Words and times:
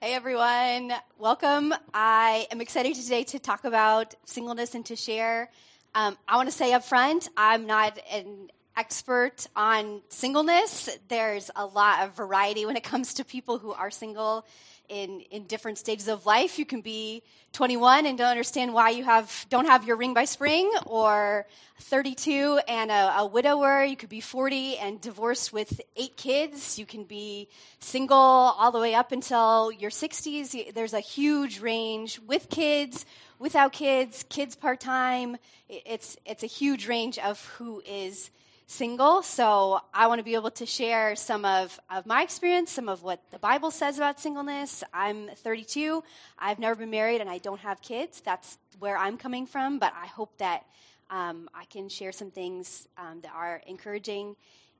Hey 0.00 0.14
everyone, 0.14 0.92
welcome. 1.18 1.74
I 1.92 2.46
am 2.52 2.60
excited 2.60 2.94
today 2.94 3.24
to 3.24 3.40
talk 3.40 3.64
about 3.64 4.14
singleness 4.26 4.76
and 4.76 4.86
to 4.86 4.94
share. 4.94 5.50
Um, 5.92 6.16
I 6.28 6.36
want 6.36 6.48
to 6.48 6.54
say 6.54 6.72
up 6.72 6.84
front, 6.84 7.28
I'm 7.36 7.66
not 7.66 7.98
an 8.12 8.48
expert 8.78 9.46
on 9.56 10.00
singleness. 10.08 10.88
There's 11.08 11.50
a 11.56 11.66
lot 11.66 12.04
of 12.04 12.14
variety 12.14 12.64
when 12.64 12.76
it 12.76 12.84
comes 12.84 13.14
to 13.14 13.24
people 13.24 13.58
who 13.58 13.72
are 13.72 13.90
single 13.90 14.46
in, 14.88 15.20
in 15.32 15.44
different 15.44 15.78
stages 15.78 16.06
of 16.06 16.24
life. 16.26 16.58
You 16.60 16.64
can 16.64 16.80
be 16.80 17.22
21 17.52 18.06
and 18.06 18.16
don't 18.16 18.28
understand 18.28 18.72
why 18.72 18.90
you 18.90 19.04
have 19.04 19.46
don't 19.50 19.66
have 19.66 19.84
your 19.84 19.96
ring 19.96 20.14
by 20.14 20.24
spring, 20.24 20.70
or 20.86 21.46
32 21.80 22.60
and 22.68 22.90
a, 22.90 23.18
a 23.18 23.26
widower. 23.26 23.82
You 23.82 23.96
could 23.96 24.08
be 24.08 24.20
40 24.20 24.78
and 24.78 25.00
divorced 25.00 25.52
with 25.52 25.80
eight 25.96 26.16
kids. 26.16 26.78
You 26.78 26.86
can 26.86 27.04
be 27.04 27.48
single 27.80 28.16
all 28.16 28.70
the 28.70 28.78
way 28.78 28.94
up 28.94 29.10
until 29.10 29.72
your 29.72 29.90
60s. 29.90 30.72
There's 30.72 30.94
a 30.94 31.00
huge 31.00 31.60
range 31.60 32.20
with 32.20 32.48
kids, 32.48 33.04
without 33.40 33.72
kids, 33.72 34.24
kids 34.28 34.54
part 34.54 34.80
time. 34.80 35.36
It's 35.68 36.16
it's 36.24 36.44
a 36.44 36.46
huge 36.46 36.86
range 36.86 37.18
of 37.18 37.44
who 37.56 37.82
is 37.84 38.30
single, 38.68 39.22
so 39.22 39.80
I 39.94 40.06
want 40.06 40.18
to 40.20 40.22
be 40.22 40.34
able 40.34 40.50
to 40.52 40.66
share 40.66 41.16
some 41.16 41.44
of, 41.44 41.80
of 41.90 42.06
my 42.06 42.22
experience, 42.22 42.70
some 42.70 42.88
of 42.88 43.02
what 43.02 43.18
the 43.30 43.38
Bible 43.38 43.70
says 43.70 43.96
about 43.96 44.20
singleness. 44.20 44.84
I'm 44.92 45.30
32. 45.36 46.04
I've 46.38 46.58
never 46.58 46.74
been 46.74 46.90
married 46.90 47.22
and 47.22 47.30
I 47.30 47.38
don't 47.38 47.60
have 47.60 47.80
kids. 47.80 48.20
That's 48.20 48.58
where 48.78 48.96
I'm 48.96 49.16
coming 49.16 49.46
from, 49.46 49.78
but 49.78 49.94
I 50.00 50.06
hope 50.06 50.36
that 50.36 50.66
um, 51.10 51.48
I 51.54 51.64
can 51.64 51.88
share 51.88 52.12
some 52.12 52.30
things 52.30 52.86
um, 52.98 53.20
that 53.22 53.32
are 53.34 53.62
encouraging 53.66 54.36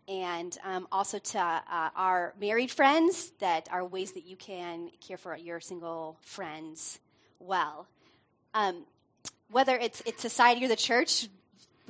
and 0.07 0.57
um, 0.65 0.87
also 0.93 1.18
to 1.18 1.38
uh, 1.38 1.91
our 1.96 2.34
married 2.38 2.70
friends 2.70 3.32
that 3.41 3.68
are 3.73 3.84
ways 3.84 4.12
that 4.12 4.27
you 4.27 4.37
can 4.37 4.91
care 5.01 5.16
for 5.16 5.34
your 5.34 5.60
single 5.60 6.18
friends 6.20 6.98
well. 7.41 7.87
Um, 8.52 8.85
whether 9.51 9.76
it's, 9.76 10.02
it's 10.04 10.20
society 10.20 10.63
or 10.66 10.68
the 10.68 10.76
church, 10.76 11.26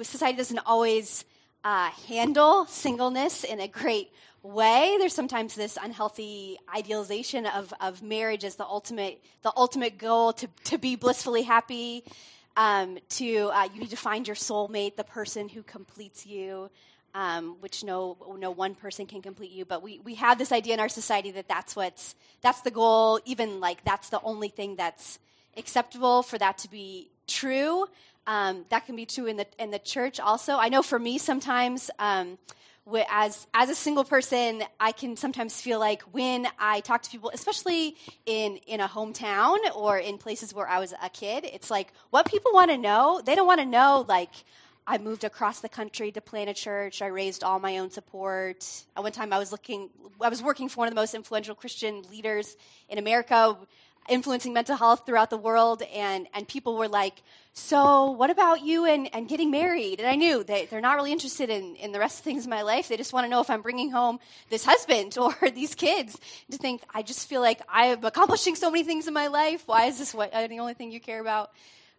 society 0.00 0.36
doesn't 0.36 0.60
always 0.64 1.24
uh, 1.68 1.90
handle 2.08 2.64
singleness 2.64 3.44
in 3.44 3.60
a 3.60 3.68
great 3.68 4.10
way. 4.42 4.96
There's 4.98 5.12
sometimes 5.12 5.54
this 5.54 5.76
unhealthy 5.80 6.56
idealization 6.74 7.44
of, 7.44 7.74
of 7.78 8.02
marriage 8.02 8.42
as 8.42 8.56
the 8.56 8.64
ultimate 8.64 9.22
the 9.42 9.52
ultimate 9.54 9.98
goal 9.98 10.32
to, 10.32 10.48
to 10.64 10.78
be 10.78 10.96
blissfully 10.96 11.42
happy. 11.42 12.04
Um, 12.56 12.98
to 13.20 13.50
uh, 13.52 13.68
you 13.74 13.80
need 13.80 13.90
to 13.90 13.98
find 13.98 14.26
your 14.26 14.34
soulmate, 14.34 14.96
the 14.96 15.04
person 15.04 15.50
who 15.50 15.62
completes 15.62 16.24
you, 16.24 16.70
um, 17.14 17.56
which 17.60 17.84
no 17.84 18.16
no 18.38 18.50
one 18.50 18.74
person 18.74 19.04
can 19.04 19.20
complete 19.20 19.50
you. 19.50 19.66
But 19.66 19.82
we 19.82 19.98
we 19.98 20.14
have 20.14 20.38
this 20.38 20.52
idea 20.52 20.72
in 20.72 20.80
our 20.80 20.88
society 20.88 21.32
that 21.32 21.48
that's 21.48 21.76
what's 21.76 22.14
that's 22.40 22.62
the 22.62 22.70
goal. 22.70 23.20
Even 23.26 23.60
like 23.60 23.84
that's 23.84 24.08
the 24.08 24.22
only 24.22 24.48
thing 24.48 24.76
that's 24.76 25.18
acceptable 25.54 26.22
for 26.22 26.38
that 26.38 26.56
to 26.58 26.70
be 26.70 27.10
true. 27.26 27.86
Um, 28.28 28.66
that 28.68 28.84
can 28.84 28.94
be 28.94 29.06
true 29.06 29.26
in 29.26 29.38
the 29.38 29.46
in 29.58 29.70
the 29.70 29.78
church 29.78 30.20
also. 30.20 30.56
I 30.56 30.68
know 30.68 30.82
for 30.82 30.98
me 30.98 31.18
sometimes. 31.18 31.90
Um, 31.98 32.38
as 33.10 33.46
as 33.52 33.68
a 33.68 33.74
single 33.74 34.04
person, 34.04 34.62
I 34.80 34.92
can 34.92 35.16
sometimes 35.16 35.60
feel 35.60 35.78
like 35.78 36.02
when 36.12 36.46
I 36.58 36.80
talk 36.80 37.02
to 37.02 37.10
people, 37.10 37.30
especially 37.32 37.96
in 38.26 38.58
in 38.66 38.80
a 38.80 38.88
hometown 38.88 39.58
or 39.74 39.98
in 39.98 40.18
places 40.18 40.54
where 40.54 40.68
I 40.68 40.78
was 40.78 40.94
a 41.02 41.08
kid, 41.08 41.44
it's 41.44 41.70
like 41.70 41.92
what 42.10 42.26
people 42.26 42.52
want 42.52 42.70
to 42.70 42.78
know. 42.78 43.20
They 43.24 43.34
don't 43.34 43.46
want 43.46 43.60
to 43.60 43.66
know 43.66 44.04
like 44.08 44.32
I 44.86 44.96
moved 44.96 45.24
across 45.24 45.60
the 45.60 45.68
country 45.68 46.12
to 46.12 46.22
plant 46.22 46.48
a 46.48 46.54
church. 46.54 47.02
I 47.02 47.08
raised 47.08 47.44
all 47.44 47.58
my 47.58 47.76
own 47.76 47.90
support. 47.90 48.66
At 48.96 49.02
one 49.02 49.12
time, 49.12 49.34
I 49.34 49.38
was 49.38 49.52
looking, 49.52 49.90
I 50.18 50.30
was 50.30 50.42
working 50.42 50.70
for 50.70 50.78
one 50.78 50.88
of 50.88 50.94
the 50.94 51.00
most 51.00 51.14
influential 51.14 51.54
Christian 51.54 52.02
leaders 52.10 52.56
in 52.88 52.96
America 52.96 53.54
influencing 54.08 54.52
mental 54.52 54.76
health 54.76 55.02
throughout 55.06 55.30
the 55.30 55.36
world, 55.36 55.82
and, 55.82 56.26
and 56.34 56.46
people 56.46 56.76
were 56.76 56.88
like, 56.88 57.22
So, 57.52 58.10
what 58.12 58.30
about 58.30 58.62
you 58.62 58.84
and, 58.84 59.08
and 59.14 59.28
getting 59.28 59.50
married? 59.50 60.00
And 60.00 60.08
I 60.08 60.14
knew 60.14 60.44
they, 60.44 60.66
they're 60.66 60.80
not 60.80 60.96
really 60.96 61.12
interested 61.12 61.50
in, 61.50 61.76
in 61.76 61.92
the 61.92 61.98
rest 61.98 62.18
of 62.18 62.24
things 62.24 62.44
in 62.44 62.50
my 62.50 62.62
life. 62.62 62.88
They 62.88 62.96
just 62.96 63.12
want 63.12 63.24
to 63.24 63.28
know 63.28 63.40
if 63.40 63.50
I'm 63.50 63.62
bringing 63.62 63.90
home 63.90 64.18
this 64.50 64.64
husband 64.64 65.16
or 65.20 65.34
these 65.50 65.74
kids. 65.74 66.18
To 66.50 66.58
think, 66.58 66.82
I 66.94 67.02
just 67.02 67.28
feel 67.28 67.40
like 67.40 67.60
I'm 67.68 68.04
accomplishing 68.04 68.54
so 68.54 68.70
many 68.70 68.84
things 68.84 69.06
in 69.06 69.14
my 69.14 69.26
life. 69.28 69.62
Why 69.66 69.86
is 69.86 69.98
this 69.98 70.14
what, 70.14 70.32
uh, 70.32 70.46
the 70.46 70.60
only 70.60 70.74
thing 70.74 70.90
you 70.90 71.00
care 71.00 71.20
about? 71.20 71.50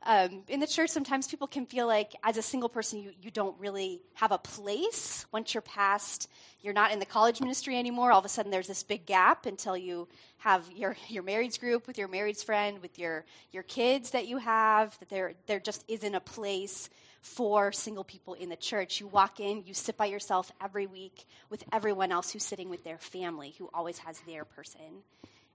Um, 0.03 0.43
in 0.47 0.61
the 0.61 0.67
church, 0.67 0.89
sometimes 0.89 1.27
people 1.27 1.47
can 1.47 1.65
feel 1.65 1.85
like, 1.85 2.15
as 2.23 2.37
a 2.37 2.41
single 2.41 2.69
person, 2.69 2.99
you, 2.99 3.11
you 3.21 3.31
don't 3.31 3.59
really 3.59 4.01
have 4.13 4.31
a 4.31 4.37
place. 4.37 5.25
Once 5.31 5.53
you're 5.53 5.61
past, 5.61 6.29
you're 6.61 6.73
not 6.73 6.93
in 6.93 6.99
the 6.99 7.05
college 7.05 7.41
ministry 7.41 7.77
anymore. 7.77 8.11
All 8.11 8.19
of 8.19 8.25
a 8.25 8.29
sudden, 8.29 8.49
there's 8.49 8.67
this 8.67 8.83
big 8.83 9.05
gap 9.05 9.45
until 9.45 9.75
you 9.75 10.07
have 10.37 10.71
your 10.71 10.95
your 11.09 11.23
marrieds 11.23 11.59
group 11.59 11.85
with 11.85 11.97
your 11.97 12.07
marrieds 12.07 12.43
friend, 12.43 12.81
with 12.81 12.97
your 12.97 13.25
your 13.51 13.63
kids 13.63 14.11
that 14.11 14.25
you 14.27 14.37
have. 14.37 14.97
That 14.99 15.09
there 15.09 15.33
there 15.47 15.59
just 15.59 15.83
isn't 15.89 16.15
a 16.15 16.21
place 16.21 16.89
for 17.21 17.73
single 17.73 18.05
people 18.05 18.35
in 18.35 18.47
the 18.47 18.55
church. 18.55 19.01
You 19.01 19.07
walk 19.07 19.41
in, 19.41 19.63
you 19.65 19.73
sit 19.73 19.97
by 19.97 20.05
yourself 20.05 20.49
every 20.63 20.87
week 20.87 21.25
with 21.49 21.65
everyone 21.73 22.13
else 22.13 22.31
who's 22.31 22.45
sitting 22.45 22.69
with 22.69 22.85
their 22.85 22.97
family, 22.97 23.53
who 23.57 23.69
always 23.73 23.97
has 23.99 24.21
their 24.21 24.45
person. 24.45 25.03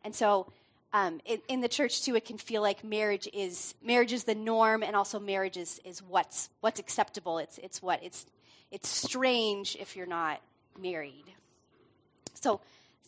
And 0.05 0.15
so 0.15 0.53
um, 0.95 1.21
in, 1.25 1.41
in, 1.49 1.61
the 1.61 1.69
church 1.69 2.03
too, 2.05 2.15
it 2.15 2.25
can 2.25 2.39
feel 2.39 2.63
like 2.63 2.85
marriage 2.85 3.29
is 3.33 3.75
marriage 3.83 4.13
is 4.13 4.23
the 4.23 4.37
norm, 4.37 4.85
and 4.85 4.95
also 4.95 5.19
marriage 5.19 5.57
is, 5.57 5.81
is 5.85 6.01
what's 6.01 6.51
what's 6.61 6.79
acceptable. 6.79 7.39
It's 7.39 7.59
it's 7.59 7.83
what 7.83 8.01
it's 8.05 8.25
it's 8.71 8.89
strange 8.89 9.77
if 9.81 9.97
you're 9.97 10.07
not 10.07 10.41
married. 10.81 11.25
So 12.35 12.61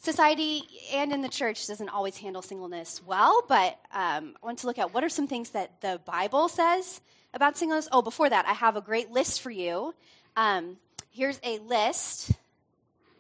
society 0.03 0.65
and 0.95 1.13
in 1.13 1.23
the 1.23 1.29
church 1.29 1.69
doesn't 1.69 1.89
always 1.89 2.17
handle 2.17 2.43
singleness 2.43 3.01
well, 3.07 3.45
but 3.49 3.79
um, 3.93 4.35
I 4.43 4.47
want 4.47 4.59
to 4.59 4.67
look 4.67 4.81
at 4.81 4.93
what 4.93 5.05
are 5.05 5.09
some 5.09 5.29
things 5.29 5.51
that 5.51 5.81
the 5.81 6.01
Bible 6.05 6.49
says 6.49 7.01
about 7.35 7.57
singleness. 7.57 7.89
Oh, 7.93 8.03
before 8.03 8.29
that, 8.29 8.47
I 8.49 8.55
have 8.55 8.75
a 8.75 8.81
great 8.81 9.13
list 9.13 9.41
for 9.41 9.53
you. 9.53 9.95
Um, 10.37 10.79
here's 11.13 11.39
a 11.45 11.61
list 11.61 12.33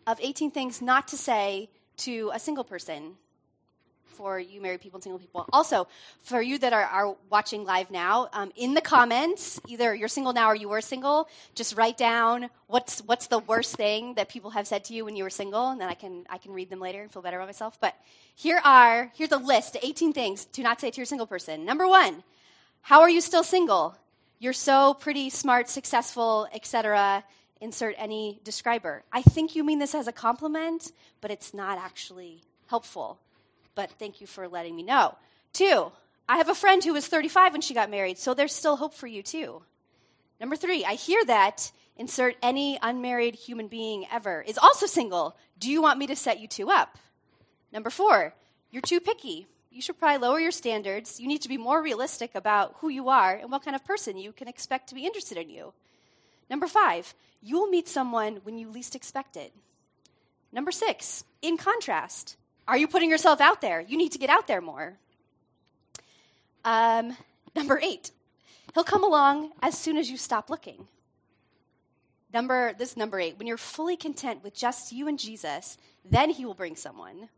of 0.08 0.18
18 0.20 0.50
things 0.50 0.82
not 0.82 1.06
to 1.08 1.16
say 1.16 1.68
to 1.98 2.32
a 2.34 2.40
single 2.40 2.64
person 2.64 3.14
for 4.16 4.40
you 4.40 4.60
married 4.60 4.80
people 4.80 4.96
and 4.96 5.02
single 5.02 5.18
people. 5.18 5.46
Also, 5.52 5.86
for 6.22 6.40
you 6.40 6.58
that 6.58 6.72
are, 6.72 6.84
are 6.84 7.16
watching 7.30 7.64
live 7.64 7.90
now, 7.90 8.28
um, 8.32 8.50
in 8.56 8.74
the 8.74 8.80
comments, 8.80 9.60
either 9.68 9.94
you're 9.94 10.08
single 10.08 10.32
now 10.32 10.48
or 10.48 10.54
you 10.54 10.68
were 10.68 10.80
single, 10.80 11.28
just 11.54 11.76
write 11.76 11.96
down 11.96 12.48
what's 12.66 13.00
what's 13.00 13.26
the 13.26 13.38
worst 13.38 13.76
thing 13.76 14.14
that 14.14 14.28
people 14.28 14.50
have 14.50 14.66
said 14.66 14.84
to 14.84 14.94
you 14.94 15.04
when 15.04 15.16
you 15.16 15.22
were 15.22 15.30
single, 15.30 15.68
and 15.68 15.80
then 15.80 15.88
I 15.88 15.94
can 15.94 16.24
I 16.30 16.38
can 16.38 16.52
read 16.52 16.70
them 16.70 16.80
later 16.80 17.02
and 17.02 17.10
feel 17.10 17.22
better 17.22 17.36
about 17.36 17.48
myself. 17.48 17.78
But 17.80 17.94
here 18.34 18.60
are 18.64 19.12
here's 19.14 19.32
a 19.32 19.38
list, 19.38 19.76
18 19.82 20.12
things 20.12 20.46
to 20.46 20.62
not 20.62 20.80
say 20.80 20.90
to 20.90 20.96
your 20.96 21.06
single 21.06 21.26
person. 21.26 21.64
Number 21.64 21.86
one, 21.86 22.24
how 22.80 23.02
are 23.02 23.10
you 23.10 23.20
still 23.20 23.44
single? 23.44 23.96
You're 24.38 24.52
so 24.52 24.94
pretty, 24.94 25.30
smart, 25.30 25.68
successful, 25.68 26.48
etc. 26.52 27.24
Insert 27.60 27.94
any 27.98 28.40
describer. 28.44 29.02
I 29.12 29.22
think 29.22 29.56
you 29.56 29.64
mean 29.64 29.78
this 29.78 29.94
as 29.94 30.08
a 30.08 30.12
compliment, 30.12 30.92
but 31.20 31.30
it's 31.30 31.54
not 31.54 31.78
actually 31.78 32.42
helpful 32.66 33.18
but 33.76 33.92
thank 33.92 34.20
you 34.20 34.26
for 34.26 34.48
letting 34.48 34.74
me 34.74 34.82
know. 34.82 35.14
Two, 35.52 35.92
I 36.28 36.38
have 36.38 36.48
a 36.48 36.54
friend 36.54 36.82
who 36.82 36.94
was 36.94 37.06
35 37.06 37.52
when 37.52 37.60
she 37.60 37.74
got 37.74 37.90
married, 37.90 38.18
so 38.18 38.34
there's 38.34 38.52
still 38.52 38.76
hope 38.76 38.94
for 38.94 39.06
you 39.06 39.22
too. 39.22 39.62
Number 40.40 40.56
three, 40.56 40.84
I 40.84 40.94
hear 40.94 41.24
that 41.26 41.70
insert 41.96 42.36
any 42.42 42.78
unmarried 42.82 43.36
human 43.36 43.68
being 43.68 44.06
ever 44.10 44.42
is 44.42 44.58
also 44.58 44.86
single. 44.86 45.36
Do 45.58 45.70
you 45.70 45.80
want 45.80 46.00
me 46.00 46.08
to 46.08 46.16
set 46.16 46.40
you 46.40 46.48
two 46.48 46.68
up? 46.68 46.98
Number 47.72 47.90
four, 47.90 48.34
you're 48.70 48.82
too 48.82 49.00
picky. 49.00 49.46
You 49.70 49.80
should 49.80 49.98
probably 49.98 50.18
lower 50.26 50.40
your 50.40 50.50
standards. 50.50 51.20
You 51.20 51.28
need 51.28 51.42
to 51.42 51.48
be 51.48 51.58
more 51.58 51.82
realistic 51.82 52.34
about 52.34 52.74
who 52.78 52.88
you 52.88 53.08
are 53.08 53.34
and 53.34 53.50
what 53.50 53.64
kind 53.64 53.76
of 53.76 53.84
person 53.84 54.16
you 54.16 54.32
can 54.32 54.48
expect 54.48 54.88
to 54.88 54.94
be 54.94 55.06
interested 55.06 55.38
in 55.38 55.50
you. 55.50 55.72
Number 56.50 56.66
five, 56.66 57.14
you 57.42 57.58
will 57.58 57.68
meet 57.68 57.88
someone 57.88 58.40
when 58.42 58.58
you 58.58 58.70
least 58.70 58.96
expect 58.96 59.36
it. 59.36 59.52
Number 60.52 60.72
six, 60.72 61.24
in 61.42 61.56
contrast, 61.56 62.36
are 62.68 62.76
you 62.76 62.88
putting 62.88 63.10
yourself 63.10 63.40
out 63.40 63.60
there? 63.60 63.80
You 63.80 63.96
need 63.96 64.12
to 64.12 64.18
get 64.18 64.30
out 64.30 64.46
there 64.46 64.60
more. 64.60 64.98
Um, 66.64 67.16
number 67.54 67.78
eight, 67.82 68.10
he'll 68.74 68.84
come 68.84 69.04
along 69.04 69.52
as 69.62 69.78
soon 69.78 69.96
as 69.96 70.10
you 70.10 70.16
stop 70.16 70.50
looking. 70.50 70.88
Number 72.32 72.74
this 72.74 72.96
number 72.96 73.20
eight, 73.20 73.38
when 73.38 73.46
you're 73.46 73.56
fully 73.56 73.96
content 73.96 74.42
with 74.42 74.54
just 74.54 74.92
you 74.92 75.08
and 75.08 75.18
Jesus, 75.18 75.78
then 76.04 76.30
he 76.30 76.44
will 76.44 76.54
bring 76.54 76.76
someone. 76.76 77.28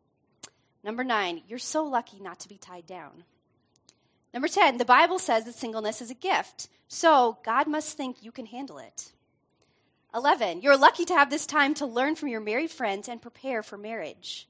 Number 0.82 1.04
nine, 1.04 1.42
you're 1.46 1.58
so 1.58 1.84
lucky 1.84 2.20
not 2.20 2.40
to 2.40 2.48
be 2.48 2.56
tied 2.56 2.86
down. 2.86 3.24
Number 4.32 4.48
10, 4.48 4.78
the 4.78 4.84
Bible 4.84 5.18
says 5.18 5.44
that 5.44 5.54
singleness 5.54 6.02
is 6.02 6.10
a 6.10 6.14
gift, 6.14 6.68
so 6.86 7.38
God 7.44 7.66
must 7.66 7.96
think 7.96 8.22
you 8.22 8.30
can 8.30 8.46
handle 8.46 8.78
it. 8.78 9.12
11, 10.14 10.62
you're 10.62 10.76
lucky 10.76 11.04
to 11.06 11.14
have 11.14 11.30
this 11.30 11.46
time 11.46 11.74
to 11.74 11.86
learn 11.86 12.14
from 12.14 12.28
your 12.28 12.40
married 12.40 12.70
friends 12.70 13.08
and 13.08 13.20
prepare 13.20 13.62
for 13.62 13.76
marriage. 13.76 14.48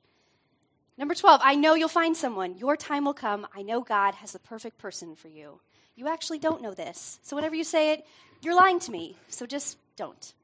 Number 0.98 1.14
12, 1.14 1.40
I 1.44 1.54
know 1.54 1.74
you'll 1.74 1.88
find 1.88 2.16
someone. 2.16 2.58
Your 2.58 2.76
time 2.76 3.04
will 3.04 3.14
come. 3.14 3.46
I 3.54 3.62
know 3.62 3.82
God 3.82 4.16
has 4.16 4.32
the 4.32 4.40
perfect 4.40 4.78
person 4.78 5.14
for 5.14 5.28
you. 5.28 5.60
You 5.94 6.08
actually 6.08 6.40
don't 6.40 6.60
know 6.60 6.74
this. 6.74 7.20
So 7.22 7.36
whenever 7.36 7.54
you 7.54 7.62
say 7.62 7.92
it, 7.92 8.04
you're 8.42 8.56
lying 8.56 8.80
to 8.80 8.90
me. 8.90 9.16
So 9.28 9.46
just 9.46 9.78
don't. 9.94 10.34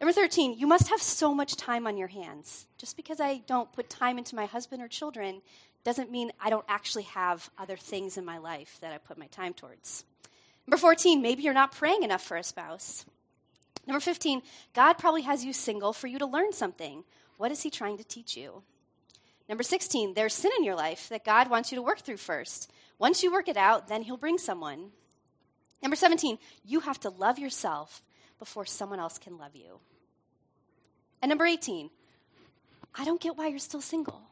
Number 0.00 0.12
13, 0.12 0.56
you 0.56 0.68
must 0.68 0.88
have 0.88 1.02
so 1.02 1.34
much 1.34 1.56
time 1.56 1.88
on 1.88 1.96
your 1.96 2.06
hands. 2.08 2.68
Just 2.78 2.96
because 2.96 3.18
I 3.18 3.38
don't 3.48 3.72
put 3.72 3.90
time 3.90 4.18
into 4.18 4.36
my 4.36 4.46
husband 4.46 4.82
or 4.82 4.88
children 4.88 5.42
doesn't 5.82 6.12
mean 6.12 6.30
I 6.40 6.48
don't 6.48 6.64
actually 6.68 7.04
have 7.04 7.50
other 7.58 7.76
things 7.76 8.16
in 8.16 8.24
my 8.24 8.38
life 8.38 8.78
that 8.80 8.92
I 8.92 8.98
put 8.98 9.18
my 9.18 9.26
time 9.26 9.52
towards. 9.52 10.04
Number 10.66 10.78
14, 10.78 11.20
maybe 11.20 11.42
you're 11.42 11.52
not 11.52 11.72
praying 11.72 12.04
enough 12.04 12.22
for 12.22 12.36
a 12.36 12.44
spouse. 12.44 13.04
Number 13.84 14.00
15, 14.00 14.42
God 14.74 14.92
probably 14.94 15.22
has 15.22 15.44
you 15.44 15.52
single 15.52 15.92
for 15.92 16.06
you 16.06 16.20
to 16.20 16.26
learn 16.26 16.52
something. 16.52 17.02
What 17.36 17.50
is 17.50 17.62
He 17.62 17.70
trying 17.70 17.98
to 17.98 18.04
teach 18.04 18.36
you? 18.36 18.62
Number 19.50 19.64
16, 19.64 20.14
there's 20.14 20.32
sin 20.32 20.52
in 20.58 20.64
your 20.64 20.76
life 20.76 21.08
that 21.08 21.24
God 21.24 21.50
wants 21.50 21.72
you 21.72 21.76
to 21.76 21.82
work 21.82 21.98
through 21.98 22.18
first. 22.18 22.70
Once 23.00 23.24
you 23.24 23.32
work 23.32 23.48
it 23.48 23.56
out, 23.56 23.88
then 23.88 24.02
He'll 24.02 24.16
bring 24.16 24.38
someone. 24.38 24.90
Number 25.82 25.96
17, 25.96 26.38
you 26.64 26.78
have 26.78 27.00
to 27.00 27.10
love 27.10 27.36
yourself 27.36 28.00
before 28.38 28.64
someone 28.64 29.00
else 29.00 29.18
can 29.18 29.38
love 29.38 29.56
you. 29.56 29.80
And 31.20 31.30
number 31.30 31.44
18, 31.44 31.90
I 32.94 33.04
don't 33.04 33.20
get 33.20 33.36
why 33.36 33.48
you're 33.48 33.58
still 33.58 33.80
single. 33.80 34.22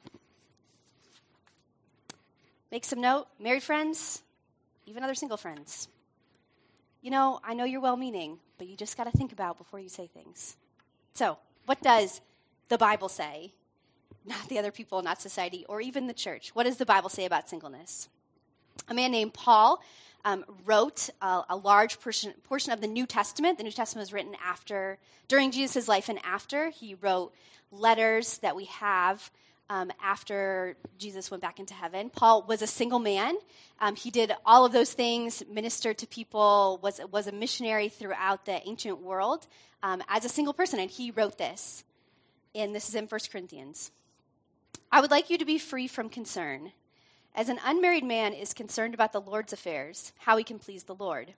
Make 2.71 2.85
some 2.85 3.01
note, 3.01 3.27
married 3.41 3.65
friends, 3.65 4.23
even 4.87 5.03
other 5.03 5.17
single 5.17 5.37
friends. 5.37 5.89
You 7.03 7.11
know, 7.11 7.41
I 7.43 7.55
know 7.55 7.65
you're 7.65 7.81
well 7.81 7.97
meaning, 7.97 8.39
but 8.57 8.69
you 8.69 8.77
just 8.77 8.97
got 8.97 9.11
to 9.11 9.19
think 9.19 9.33
about 9.33 9.59
before 9.59 9.81
you 9.81 9.89
say 9.89 10.07
things. 10.07 10.57
So, 11.15 11.39
what 11.67 11.83
does 11.83 12.21
the 12.69 12.79
Bible 12.79 13.09
say? 13.09 13.53
Not 14.29 14.49
the 14.49 14.59
other 14.59 14.71
people, 14.71 15.01
not 15.01 15.23
society, 15.23 15.65
or 15.69 15.81
even 15.81 16.07
the 16.07 16.13
church. 16.13 16.51
What 16.55 16.65
does 16.65 16.77
the 16.77 16.85
Bible 16.85 17.09
say 17.09 17.25
about 17.25 17.49
singleness? 17.49 18.09
A 18.87 18.95
man 18.95 19.11
named 19.11 19.33
Paul 19.33 19.83
um, 20.25 20.45
wrote 20.67 21.09
a, 21.23 21.45
a 21.49 21.57
large 21.57 21.99
portion, 21.99 22.35
portion 22.45 22.73
of 22.73 22.83
the 22.83 22.87
New 22.87 23.07
Testament. 23.07 23.57
The 23.57 23.65
New 23.65 23.73
Testament 23.73 24.03
was 24.03 24.13
written 24.13 24.37
after, 24.45 24.99
during 25.29 25.51
Jesus' 25.51 25.89
life 25.89 26.11
and 26.11 26.19
after. 26.25 26.69
He 26.69 26.95
wrote 26.95 27.33
letters 27.73 28.37
that 28.39 28.55
we 28.55 28.67
have 28.67 29.31
um, 29.71 29.91
after 30.03 30.77
Jesus 30.99 31.31
went 31.31 31.43
back 31.43 31.59
into 31.59 31.73
heaven. 31.73 32.11
Paul 32.11 32.43
was 32.43 32.61
a 32.61 32.67
single 32.67 32.99
man. 32.99 33.35
Um, 33.81 33.97
he 33.97 34.11
did 34.11 34.33
all 34.45 34.67
of 34.67 34.73
those 34.73 34.93
things, 34.93 35.43
ministered 35.51 35.99
to 35.99 36.07
people, 36.07 36.79
was, 36.83 37.01
was 37.11 37.27
a 37.27 37.33
missionary 37.33 37.89
throughout 37.89 38.45
the 38.45 38.67
ancient 38.69 39.01
world 39.01 39.47
um, 39.83 40.03
as 40.09 40.25
a 40.25 40.29
single 40.29 40.55
person, 40.55 40.81
and 40.81 40.91
he 40.91 41.11
wrote 41.11 41.39
this. 41.39 41.85
And 42.55 42.75
this 42.75 42.89
is 42.89 42.95
in 42.95 43.07
1 43.07 43.21
Corinthians. 43.31 43.91
I 44.91 45.03
would 45.03 45.11
like 45.11 45.29
you 45.29 45.37
to 45.37 45.45
be 45.45 45.59
free 45.59 45.87
from 45.87 46.09
concern. 46.09 46.73
As 47.35 47.51
an 47.51 47.61
unmarried 47.63 48.05
man 48.05 48.33
is 48.33 48.55
concerned 48.55 48.95
about 48.95 49.13
the 49.13 49.21
Lord's 49.21 49.53
affairs, 49.53 50.13
how 50.21 50.39
he 50.39 50.45
can 50.45 50.59
please 50.59 50.85
the 50.85 50.95
Lord. 50.95 51.35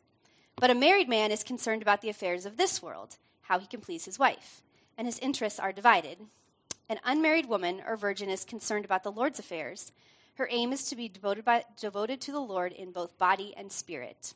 But 0.54 0.70
a 0.70 0.74
married 0.74 1.08
man 1.08 1.32
is 1.32 1.42
concerned 1.42 1.82
about 1.82 2.00
the 2.00 2.08
affairs 2.08 2.46
of 2.46 2.56
this 2.56 2.80
world, 2.80 3.16
how 3.42 3.58
he 3.58 3.66
can 3.66 3.80
please 3.80 4.04
his 4.04 4.20
wife, 4.20 4.62
and 4.96 5.06
his 5.06 5.18
interests 5.18 5.58
are 5.58 5.72
divided. 5.72 6.18
An 6.88 7.00
unmarried 7.04 7.46
woman 7.46 7.82
or 7.86 7.96
virgin 7.96 8.30
is 8.30 8.44
concerned 8.44 8.84
about 8.84 9.02
the 9.02 9.10
Lord's 9.10 9.40
affairs. 9.40 9.90
Her 10.34 10.48
aim 10.50 10.72
is 10.72 10.84
to 10.88 10.96
be 10.96 11.08
devoted, 11.08 11.44
by, 11.44 11.64
devoted 11.76 12.20
to 12.22 12.32
the 12.32 12.40
Lord 12.40 12.72
in 12.72 12.92
both 12.92 13.18
body 13.18 13.52
and 13.56 13.72
spirit. 13.72 14.34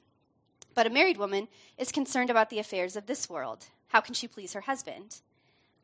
But 0.75 0.89
a 0.89 0.91
married 0.91 1.19
woman 1.19 1.47
is 1.79 1.93
concerned 1.93 2.31
about 2.31 2.51
the 2.51 2.59
affairs 2.59 2.97
of 2.97 3.07
this 3.07 3.31
world. 3.31 3.67
How 3.89 4.01
can 4.01 4.15
she 4.15 4.27
please 4.27 4.55
her 4.55 4.63
husband? 4.63 5.21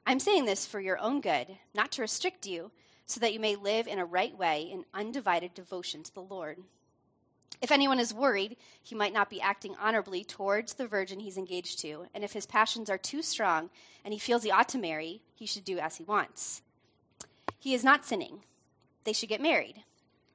I'm 0.04 0.18
saying 0.18 0.46
this 0.46 0.66
for 0.66 0.80
your 0.80 0.98
own 0.98 1.20
good, 1.20 1.46
not 1.74 1.92
to 1.92 2.02
restrict 2.02 2.44
you, 2.44 2.72
so 3.10 3.18
that 3.18 3.32
you 3.32 3.40
may 3.40 3.56
live 3.56 3.88
in 3.88 3.98
a 3.98 4.04
right 4.04 4.38
way 4.38 4.70
in 4.72 4.84
undivided 4.94 5.52
devotion 5.52 6.04
to 6.04 6.14
the 6.14 6.22
Lord. 6.22 6.58
If 7.60 7.72
anyone 7.72 7.98
is 7.98 8.14
worried, 8.14 8.56
he 8.80 8.94
might 8.94 9.12
not 9.12 9.28
be 9.28 9.40
acting 9.40 9.74
honorably 9.80 10.22
towards 10.22 10.74
the 10.74 10.86
virgin 10.86 11.18
he's 11.18 11.36
engaged 11.36 11.80
to, 11.80 12.06
and 12.14 12.22
if 12.22 12.32
his 12.32 12.46
passions 12.46 12.88
are 12.88 12.96
too 12.96 13.20
strong 13.20 13.68
and 14.04 14.14
he 14.14 14.20
feels 14.20 14.44
he 14.44 14.52
ought 14.52 14.68
to 14.68 14.78
marry, 14.78 15.22
he 15.34 15.44
should 15.44 15.64
do 15.64 15.80
as 15.80 15.96
he 15.96 16.04
wants. 16.04 16.62
He 17.58 17.74
is 17.74 17.82
not 17.82 18.06
sinning. 18.06 18.44
They 19.02 19.12
should 19.12 19.28
get 19.28 19.42
married. 19.42 19.82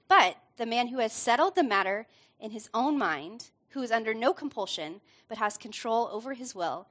But 0.09 0.35
the 0.57 0.65
man 0.65 0.89
who 0.89 0.99
has 0.99 1.13
settled 1.13 1.55
the 1.55 1.63
matter 1.63 2.07
in 2.41 2.51
his 2.51 2.69
own 2.73 2.97
mind, 2.97 3.51
who 3.69 3.83
is 3.83 3.91
under 3.91 4.13
no 4.13 4.33
compulsion, 4.33 4.99
but 5.29 5.37
has 5.37 5.57
control 5.57 6.09
over 6.11 6.33
his 6.33 6.53
will, 6.53 6.87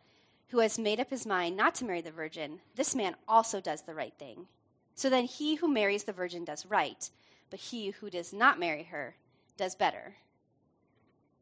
who 0.48 0.60
has 0.60 0.78
made 0.78 0.98
up 0.98 1.10
his 1.10 1.26
mind 1.26 1.58
not 1.58 1.74
to 1.74 1.84
marry 1.84 2.00
the 2.00 2.10
virgin, 2.10 2.60
this 2.74 2.94
man 2.94 3.16
also 3.28 3.60
does 3.60 3.82
the 3.82 3.94
right 3.94 4.14
thing. 4.18 4.46
So 4.94 5.10
then 5.10 5.24
he 5.24 5.56
who 5.56 5.68
marries 5.68 6.04
the 6.04 6.12
virgin 6.12 6.44
does 6.44 6.66
right, 6.66 7.10
but 7.50 7.60
he 7.60 7.90
who 7.90 8.10
does 8.10 8.32
not 8.32 8.60
marry 8.60 8.84
her 8.84 9.16
does 9.56 9.74
better. 9.74 10.14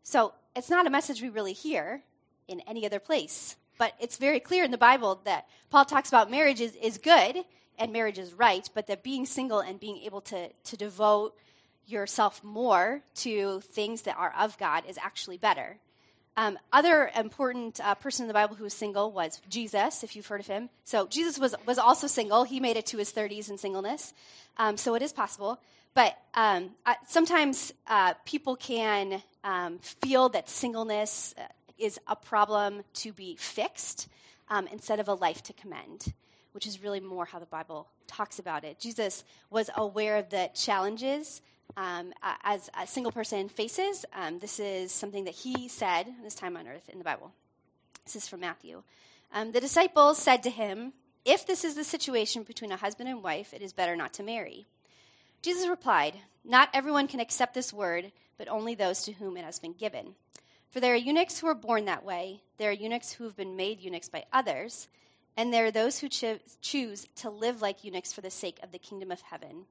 So 0.03 0.33
it's 0.57 0.71
not 0.71 0.87
a 0.87 0.91
message 0.91 1.23
we 1.23 1.29
really 1.29 1.53
hear 1.53 2.03
in 2.49 2.61
any 2.61 2.85
other 2.85 2.99
place. 2.99 3.57
But 3.79 3.95
it's 4.01 4.17
very 4.17 4.41
clear 4.41 4.65
in 4.65 4.71
the 4.71 4.79
Bible 4.79 5.21
that 5.25 5.49
Paul 5.71 5.85
talks 5.85 6.09
about 6.09 6.31
marriage 6.31 6.61
is, 6.61 6.77
is 6.77 6.99
good 6.99 7.45
and 7.79 7.93
marriage 7.93 8.19
is 8.19 8.35
right, 8.35 8.69
but 8.75 8.87
that 8.87 9.03
being 9.03 9.27
single 9.27 9.61
and 9.61 9.81
being 9.81 9.99
able 9.99 10.21
to, 10.23 10.51
to 10.51 10.77
devote 10.77 11.35
yourself 11.87 12.45
more 12.45 13.03
to 13.17 13.61
things 13.61 14.03
that 14.03 14.17
are 14.17 14.33
of 14.39 14.59
God 14.59 14.85
is 14.87 14.99
actually 14.99 15.39
better. 15.39 15.79
Um, 16.37 16.59
other 16.73 17.11
important 17.15 17.79
uh, 17.81 17.95
person 17.95 18.25
in 18.25 18.29
the 18.29 18.35
Bible 18.35 18.57
who 18.57 18.65
was 18.65 18.73
single 18.73 19.13
was 19.13 19.41
Jesus, 19.51 20.03
if 20.03 20.17
you've 20.17 20.27
heard 20.27 20.41
of 20.41 20.47
him. 20.47 20.71
So 20.85 21.07
Jesus 21.07 21.39
was, 21.39 21.55
was 21.67 21.79
also 21.79 22.07
single. 22.07 22.45
He 22.45 22.59
made 22.59 22.77
it 22.77 22.87
to 22.87 22.97
his 22.97 23.13
30s 23.13 23.51
in 23.51 23.59
singleness. 23.59 24.15
Um, 24.57 24.79
so 24.79 24.95
it 24.95 25.03
is 25.03 25.13
possible. 25.13 25.61
But 25.95 26.17
um, 26.35 26.71
sometimes 27.07 27.75
uh, 27.87 28.15
people 28.25 28.57
can 28.57 29.23
um, 29.45 29.79
feel 29.79 30.31
that 30.31 30.49
singleness 30.49 31.35
uh, 31.37 31.43
is 31.77 31.99
a 32.07 32.17
problem 32.17 32.83
to 32.95 33.13
be 33.13 33.37
fixed 33.37 34.09
um, 34.49 34.67
instead 34.73 35.01
of 35.01 35.09
a 35.09 35.15
life 35.15 35.43
to 35.45 35.53
commend, 35.53 36.15
which 36.53 36.67
is 36.67 36.83
really 36.83 37.01
more 37.01 37.27
how 37.27 37.39
the 37.41 37.47
Bible 37.47 37.89
talks 38.07 38.39
about 38.39 38.65
it. 38.65 38.79
Jesus 38.79 39.25
was 39.51 39.69
aware 39.77 40.17
of 40.17 40.31
the 40.31 40.51
challenges 40.55 41.43
um, 41.77 42.13
as 42.43 42.71
a 42.81 42.87
single 42.87 43.13
person 43.13 43.49
faces. 43.49 44.05
Um, 44.15 44.39
this 44.39 44.61
is 44.61 44.93
something 44.93 45.25
that 45.25 45.35
he 45.35 45.69
said 45.69 46.07
this 46.23 46.35
time 46.35 46.57
on 46.57 46.69
earth 46.69 46.89
in 46.89 46.99
the 46.99 47.05
Bible. 47.05 47.33
This 48.05 48.17
is 48.17 48.29
from 48.29 48.41
Matthew. 48.41 48.83
Um, 49.33 49.53
the 49.53 49.61
disciples 49.61 50.19
said 50.19 50.43
to 50.43 50.51
him, 50.51 50.93
If 51.25 51.47
this 51.47 51.65
is 51.65 51.75
the 51.75 51.85
situation 51.85 52.43
between 52.43 52.73
a 52.73 52.77
husband 52.77 53.09
and 53.09 53.23
wife, 53.23 53.55
it 53.55 53.63
is 53.63 53.73
better 53.73 53.97
not 53.97 54.13
to 54.15 54.23
marry. 54.23 54.67
Jesus 55.41 55.69
replied, 55.69 56.15
Not 56.45 56.69
everyone 56.75 57.09
can 57.09 57.21
accept 57.21 57.55
this 57.55 57.73
word, 57.73 58.13
but 58.39 58.49
only 58.49 58.75
those 58.75 59.03
to 59.05 59.13
whom 59.13 59.37
it 59.37 59.45
has 59.45 59.59
been 59.59 59.73
given. 59.73 60.15
For 60.71 60.81
there 60.81 60.95
are 60.95 60.97
eunuchs 60.97 61.39
who 61.39 61.47
are 61.49 61.55
born 61.55 61.85
that 61.85 62.05
way, 62.05 62.43
there 62.59 62.71
are 62.71 62.75
eunuchs 62.75 63.13
who 63.13 63.25
have 63.25 63.37
been 63.37 63.57
made 63.57 63.81
eunuchs 63.81 64.09
by 64.09 64.25
others, 64.33 64.89
and 65.37 65.53
there 65.53 65.67
are 65.67 65.71
those 65.71 65.99
who 65.99 66.09
cho- 66.09 66.39
choose 66.61 67.07
to 67.17 67.31
live 67.31 67.63
like 67.63 67.85
eunuchs 67.85 68.13
for 68.13 68.21
the 68.21 68.31
sake 68.31 68.59
of 68.63 68.73
the 68.73 68.79
kingdom 68.79 69.11
of 69.11 69.21
heaven. 69.21 69.65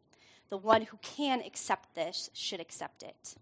The 0.52 0.58
one 0.58 0.84
who 0.84 0.98
can 1.02 1.42
accept 1.42 1.96
this 1.96 2.30
should 2.34 2.60
accept 2.60 3.02
it. 3.02 3.36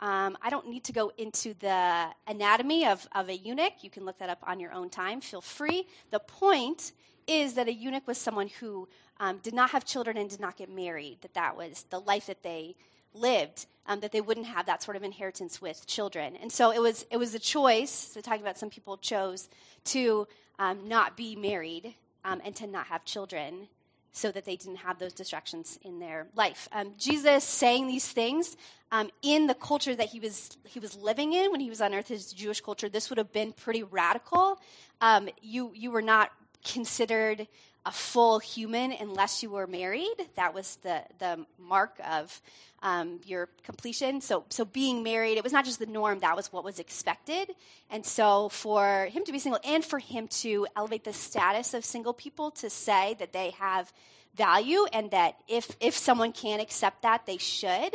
Um, 0.00 0.36
I 0.40 0.48
don't 0.48 0.68
need 0.68 0.82
to 0.84 0.92
go 0.92 1.12
into 1.18 1.54
the 1.60 2.06
anatomy 2.26 2.86
of, 2.86 3.06
of 3.14 3.28
a 3.28 3.36
eunuch. 3.36 3.74
You 3.82 3.90
can 3.90 4.06
look 4.06 4.18
that 4.18 4.30
up 4.30 4.42
on 4.42 4.58
your 4.58 4.72
own 4.72 4.88
time. 4.88 5.20
Feel 5.20 5.42
free. 5.42 5.86
The 6.10 6.18
point 6.18 6.92
is 7.26 7.54
that 7.54 7.68
a 7.68 7.72
eunuch 7.72 8.06
was 8.08 8.16
someone 8.16 8.48
who 8.48 8.88
um, 9.20 9.40
did 9.42 9.52
not 9.52 9.70
have 9.70 9.84
children 9.84 10.16
and 10.16 10.28
did 10.30 10.40
not 10.40 10.56
get 10.56 10.70
married, 10.70 11.18
that 11.20 11.34
that 11.34 11.54
was 11.56 11.84
the 11.90 12.00
life 12.00 12.26
that 12.26 12.42
they 12.42 12.74
lived, 13.12 13.66
um, 13.86 14.00
that 14.00 14.10
they 14.10 14.22
wouldn't 14.22 14.46
have 14.46 14.64
that 14.66 14.82
sort 14.82 14.96
of 14.96 15.04
inheritance 15.04 15.60
with 15.60 15.86
children. 15.86 16.34
And 16.36 16.50
so 16.50 16.72
it 16.72 16.80
was, 16.80 17.04
it 17.10 17.18
was 17.18 17.34
a 17.34 17.38
choice, 17.38 17.90
so 17.90 18.22
talking 18.22 18.40
about 18.40 18.56
some 18.56 18.70
people 18.70 18.96
chose 18.96 19.50
to 19.84 20.26
um, 20.58 20.88
not 20.88 21.16
be 21.16 21.36
married 21.36 21.94
um, 22.24 22.40
and 22.42 22.56
to 22.56 22.66
not 22.66 22.86
have 22.86 23.04
children 23.04 23.68
so 24.12 24.30
that 24.32 24.44
they 24.44 24.56
didn't 24.56 24.76
have 24.76 24.98
those 24.98 25.12
distractions 25.12 25.78
in 25.82 25.98
their 25.98 26.26
life. 26.34 26.68
Um, 26.72 26.94
Jesus 26.98 27.44
saying 27.44 27.86
these 27.86 28.08
things 28.08 28.56
um, 28.92 29.10
in 29.22 29.46
the 29.46 29.54
culture 29.54 29.94
that 29.94 30.08
he 30.08 30.20
was 30.20 30.56
he 30.64 30.80
was 30.80 30.96
living 30.96 31.32
in 31.32 31.50
when 31.50 31.60
he 31.60 31.68
was 31.68 31.80
on 31.80 31.94
earth, 31.94 32.08
his 32.08 32.32
Jewish 32.32 32.60
culture. 32.60 32.88
This 32.88 33.08
would 33.08 33.18
have 33.18 33.32
been 33.32 33.52
pretty 33.52 33.82
radical. 33.82 34.58
Um, 35.00 35.28
you 35.40 35.72
you 35.74 35.90
were 35.90 36.02
not 36.02 36.32
considered 36.64 37.46
a 37.86 37.92
full 37.92 38.38
human 38.38 38.92
unless 38.92 39.42
you 39.42 39.50
were 39.50 39.66
married. 39.66 40.14
That 40.36 40.54
was 40.54 40.76
the, 40.82 41.02
the 41.18 41.46
mark 41.58 41.98
of 42.08 42.40
um, 42.82 43.20
your 43.26 43.48
completion. 43.62 44.20
So, 44.20 44.44
so 44.48 44.64
being 44.64 45.02
married, 45.02 45.36
it 45.36 45.44
was 45.44 45.52
not 45.52 45.64
just 45.64 45.78
the 45.78 45.86
norm, 45.86 46.20
that 46.20 46.36
was 46.36 46.52
what 46.52 46.64
was 46.64 46.78
expected. 46.78 47.50
And 47.90 48.04
so 48.04 48.48
for 48.48 49.06
him 49.06 49.24
to 49.24 49.32
be 49.32 49.38
single 49.38 49.60
and 49.64 49.84
for 49.84 49.98
him 49.98 50.28
to 50.28 50.66
elevate 50.76 51.04
the 51.04 51.12
status 51.12 51.74
of 51.74 51.84
single 51.84 52.12
people 52.12 52.50
to 52.52 52.70
say 52.70 53.16
that 53.18 53.32
they 53.32 53.50
have 53.58 53.92
value 54.34 54.86
and 54.92 55.10
that 55.10 55.36
if, 55.48 55.76
if 55.80 55.96
someone 55.96 56.32
can 56.32 56.60
accept 56.60 57.02
that, 57.02 57.26
they 57.26 57.36
should, 57.36 57.94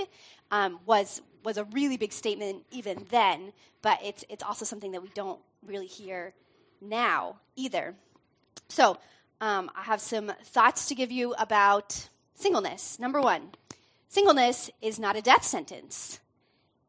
um, 0.51 0.79
was, 0.85 1.21
was 1.43 1.57
a 1.57 1.63
really 1.65 1.97
big 1.97 2.11
statement 2.11 2.63
even 2.71 3.05
then. 3.09 3.53
But 3.81 3.99
it's, 4.03 4.23
it's 4.29 4.43
also 4.43 4.65
something 4.65 4.91
that 4.91 5.01
we 5.01 5.09
don't 5.09 5.39
really 5.65 5.87
hear 5.87 6.33
now 6.81 7.37
either. 7.55 7.95
So, 8.67 8.97
um, 9.41 9.69
I 9.75 9.83
have 9.83 10.01
some 10.01 10.31
thoughts 10.43 10.87
to 10.87 10.95
give 10.95 11.11
you 11.11 11.33
about 11.37 12.09
singleness. 12.35 12.99
Number 12.99 13.21
one, 13.21 13.51
singleness 14.07 14.69
is 14.81 14.99
not 14.99 15.15
a 15.15 15.21
death 15.21 15.43
sentence. 15.43 16.19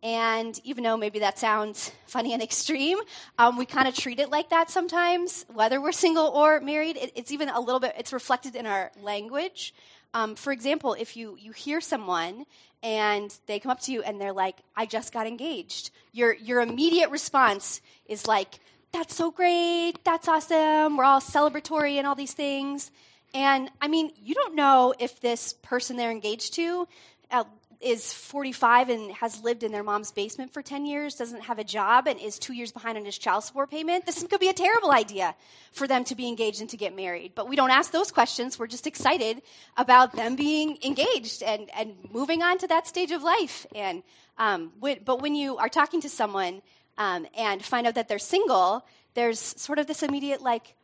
And 0.02 0.60
even 0.62 0.84
though 0.84 0.96
maybe 0.96 1.18
that 1.20 1.38
sounds 1.38 1.90
funny 2.06 2.32
and 2.32 2.42
extreme, 2.42 2.98
um, 3.38 3.56
we 3.56 3.66
kind 3.66 3.88
of 3.88 3.94
treat 3.94 4.20
it 4.20 4.30
like 4.30 4.50
that 4.50 4.70
sometimes, 4.70 5.44
whether 5.52 5.80
we're 5.80 5.92
single 5.92 6.26
or 6.26 6.60
married. 6.60 6.96
It, 6.96 7.12
it's 7.14 7.32
even 7.32 7.48
a 7.48 7.60
little 7.60 7.80
bit, 7.80 7.94
it's 7.98 8.12
reflected 8.12 8.54
in 8.54 8.66
our 8.66 8.92
language. 9.02 9.74
Um, 10.14 10.34
for 10.34 10.52
example, 10.52 10.94
if 10.94 11.16
you, 11.16 11.36
you 11.40 11.52
hear 11.52 11.80
someone 11.80 12.46
and 12.82 13.36
they 13.46 13.58
come 13.58 13.72
up 13.72 13.80
to 13.80 13.92
you 13.92 14.02
and 14.02 14.20
they're 14.20 14.32
like, 14.32 14.56
I 14.76 14.86
just 14.86 15.12
got 15.12 15.26
engaged, 15.26 15.90
your, 16.12 16.32
your 16.34 16.60
immediate 16.60 17.10
response 17.10 17.80
is 18.06 18.26
like, 18.26 18.60
that's 18.92 19.14
so 19.14 19.30
great, 19.30 19.94
that's 20.04 20.28
awesome, 20.28 20.96
we're 20.96 21.04
all 21.04 21.20
celebratory 21.20 21.96
and 21.96 22.06
all 22.06 22.14
these 22.14 22.32
things. 22.32 22.90
And 23.34 23.70
I 23.80 23.88
mean, 23.88 24.12
you 24.16 24.34
don't 24.34 24.54
know 24.54 24.94
if 24.98 25.20
this 25.20 25.52
person 25.52 25.96
they're 25.96 26.10
engaged 26.10 26.54
to 26.54 26.88
uh, 27.30 27.44
is 27.80 28.12
45 28.12 28.88
and 28.88 29.12
has 29.12 29.42
lived 29.42 29.62
in 29.62 29.72
their 29.72 29.82
mom's 29.82 30.10
basement 30.10 30.52
for 30.52 30.62
10 30.62 30.86
years, 30.86 31.14
doesn't 31.16 31.42
have 31.42 31.58
a 31.58 31.64
job, 31.64 32.06
and 32.06 32.18
is 32.18 32.38
two 32.38 32.52
years 32.52 32.72
behind 32.72 32.96
on 32.96 33.04
his 33.04 33.18
child 33.18 33.44
support 33.44 33.70
payment, 33.70 34.06
this 34.06 34.22
could 34.22 34.40
be 34.40 34.48
a 34.48 34.54
terrible 34.54 34.90
idea 34.90 35.34
for 35.72 35.86
them 35.86 36.04
to 36.04 36.14
be 36.14 36.28
engaged 36.28 36.60
and 36.60 36.70
to 36.70 36.76
get 36.76 36.96
married. 36.96 37.32
But 37.34 37.48
we 37.48 37.56
don't 37.56 37.70
ask 37.70 37.92
those 37.92 38.10
questions. 38.10 38.58
We're 38.58 38.66
just 38.66 38.86
excited 38.86 39.42
about 39.76 40.12
them 40.12 40.36
being 40.36 40.78
engaged 40.84 41.42
and, 41.42 41.68
and 41.76 41.94
moving 42.10 42.42
on 42.42 42.58
to 42.58 42.66
that 42.68 42.86
stage 42.86 43.10
of 43.10 43.22
life. 43.22 43.66
And, 43.74 44.02
um, 44.38 44.72
but 44.80 45.20
when 45.20 45.34
you 45.34 45.56
are 45.58 45.68
talking 45.68 46.00
to 46.00 46.08
someone 46.08 46.62
um, 46.98 47.26
and 47.36 47.64
find 47.64 47.86
out 47.86 47.94
that 47.94 48.08
they're 48.08 48.18
single, 48.18 48.84
there's 49.14 49.40
sort 49.40 49.78
of 49.78 49.86
this 49.86 50.02
immediate, 50.02 50.42
like, 50.42 50.74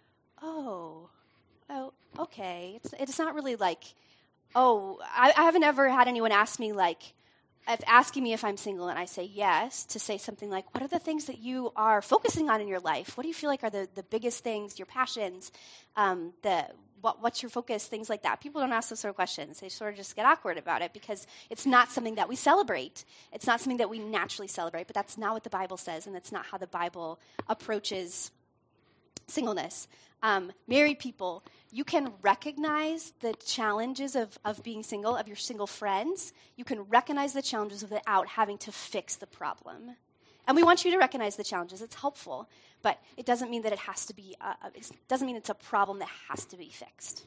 oh, 0.43 1.09
oh, 1.71 1.93
okay. 2.19 2.81
It's, 2.83 2.95
it's 2.99 3.19
not 3.19 3.35
really 3.35 3.57
like, 3.57 3.85
oh, 4.55 5.01
I, 5.15 5.33
I 5.37 5.43
haven't 5.43 5.65
ever 5.65 5.89
had 5.89 6.09
anyone 6.09 6.33
ask 6.33 6.59
me 6.59 6.73
like, 6.73 7.15
if 7.69 7.81
asking 7.87 8.25
me 8.25 8.33
if 8.33 8.45
I'm 8.45 8.57
single 8.57 8.89
and 8.89 8.99
I 8.99 9.05
say 9.05 9.23
yes, 9.23 9.85
to 9.87 10.01
say 10.01 10.19
something 10.19 10.51
like, 10.51 10.73
What 10.75 10.83
are 10.83 10.89
the 10.89 10.99
things 10.99 11.27
that 11.27 11.39
you 11.39 11.73
are 11.77 12.03
focusing 12.03 12.51
on 12.51 12.61
in 12.61 12.67
your 12.67 12.81
life? 12.81 13.17
What 13.17 13.23
do 13.23 13.29
you 13.29 13.35
feel 13.35 13.51
like 13.51 13.63
are 13.63 13.71
the, 13.71 13.89
the 13.95 14.03
biggest 14.03 14.43
things, 14.43 14.79
your 14.79 14.87
passions, 14.87 15.53
um, 15.97 16.33
the, 16.43 16.67
what, 17.03 17.21
what's 17.21 17.43
your 17.43 17.51
focus, 17.51 17.87
things 17.87 18.09
like 18.09 18.23
that? 18.23 18.41
People 18.41 18.61
don't 18.61 18.73
ask 18.73 18.89
those 18.89 19.01
sort 19.01 19.11
of 19.11 19.17
questions. 19.17 19.61
They 19.61 19.69
sort 19.69 19.91
of 19.91 19.97
just 19.97 20.17
get 20.17 20.25
awkward 20.25 20.57
about 20.57 20.83
it 20.83 20.93
because 20.93 21.27
it's 21.51 21.67
not 21.67 21.91
something 21.91 22.15
that 22.15 22.29
we 22.29 22.37
celebrate. 22.37 23.05
It's 23.33 23.47
not 23.47 23.61
something 23.61 23.79
that 23.79 23.91
we 23.91 23.99
naturally 23.99 24.49
celebrate, 24.49 24.87
but 24.87 24.95
that's 24.95 25.19
not 25.19 25.35
what 25.35 25.45
the 25.45 25.51
Bible 25.51 25.77
says, 25.77 26.07
and 26.07 26.15
that's 26.15 26.33
not 26.33 26.47
how 26.47 26.59
the 26.59 26.67
Bible 26.67 27.19
approaches 27.49 28.31
singleness. 29.27 29.89
Um, 30.23 30.53
married 30.69 31.01
people, 31.01 31.43
you 31.73 31.83
can 31.83 32.13
recognize 32.23 33.13
the 33.21 33.35
challenges 33.45 34.15
of, 34.15 34.39
of 34.45 34.63
being 34.63 34.85
single, 34.85 35.17
of 35.17 35.27
your 35.27 35.37
single 35.37 35.67
friends. 35.67 36.33
You 36.57 36.65
can 36.65 36.83
recognize 36.83 37.33
the 37.33 37.43
challenges 37.43 37.83
without 37.83 38.29
having 38.29 38.59
to 38.59 38.71
fix 38.73 39.17
the 39.17 39.27
problem. 39.27 39.97
And 40.47 40.57
we 40.57 40.63
want 40.63 40.85
you 40.85 40.91
to 40.91 40.99
recognize 40.99 41.37
the 41.37 41.45
challenges. 41.45 41.83
It's 41.83 41.95
helpful, 41.95 42.49
but 42.83 42.99
it 43.17 43.27
doesn't 43.27 43.51
mean 43.51 43.63
that 43.63 43.73
it 43.73 43.79
has 43.81 44.07
to 44.07 44.15
be, 44.15 44.37
uh, 44.41 44.55
it 44.75 44.91
doesn't 45.09 45.27
mean 45.27 45.37
it's 45.37 45.51
a 45.51 45.55
problem 45.55 46.01
that 46.01 46.09
has 46.29 46.45
to 46.47 46.57
be 46.57 46.69
fixed. 46.69 47.25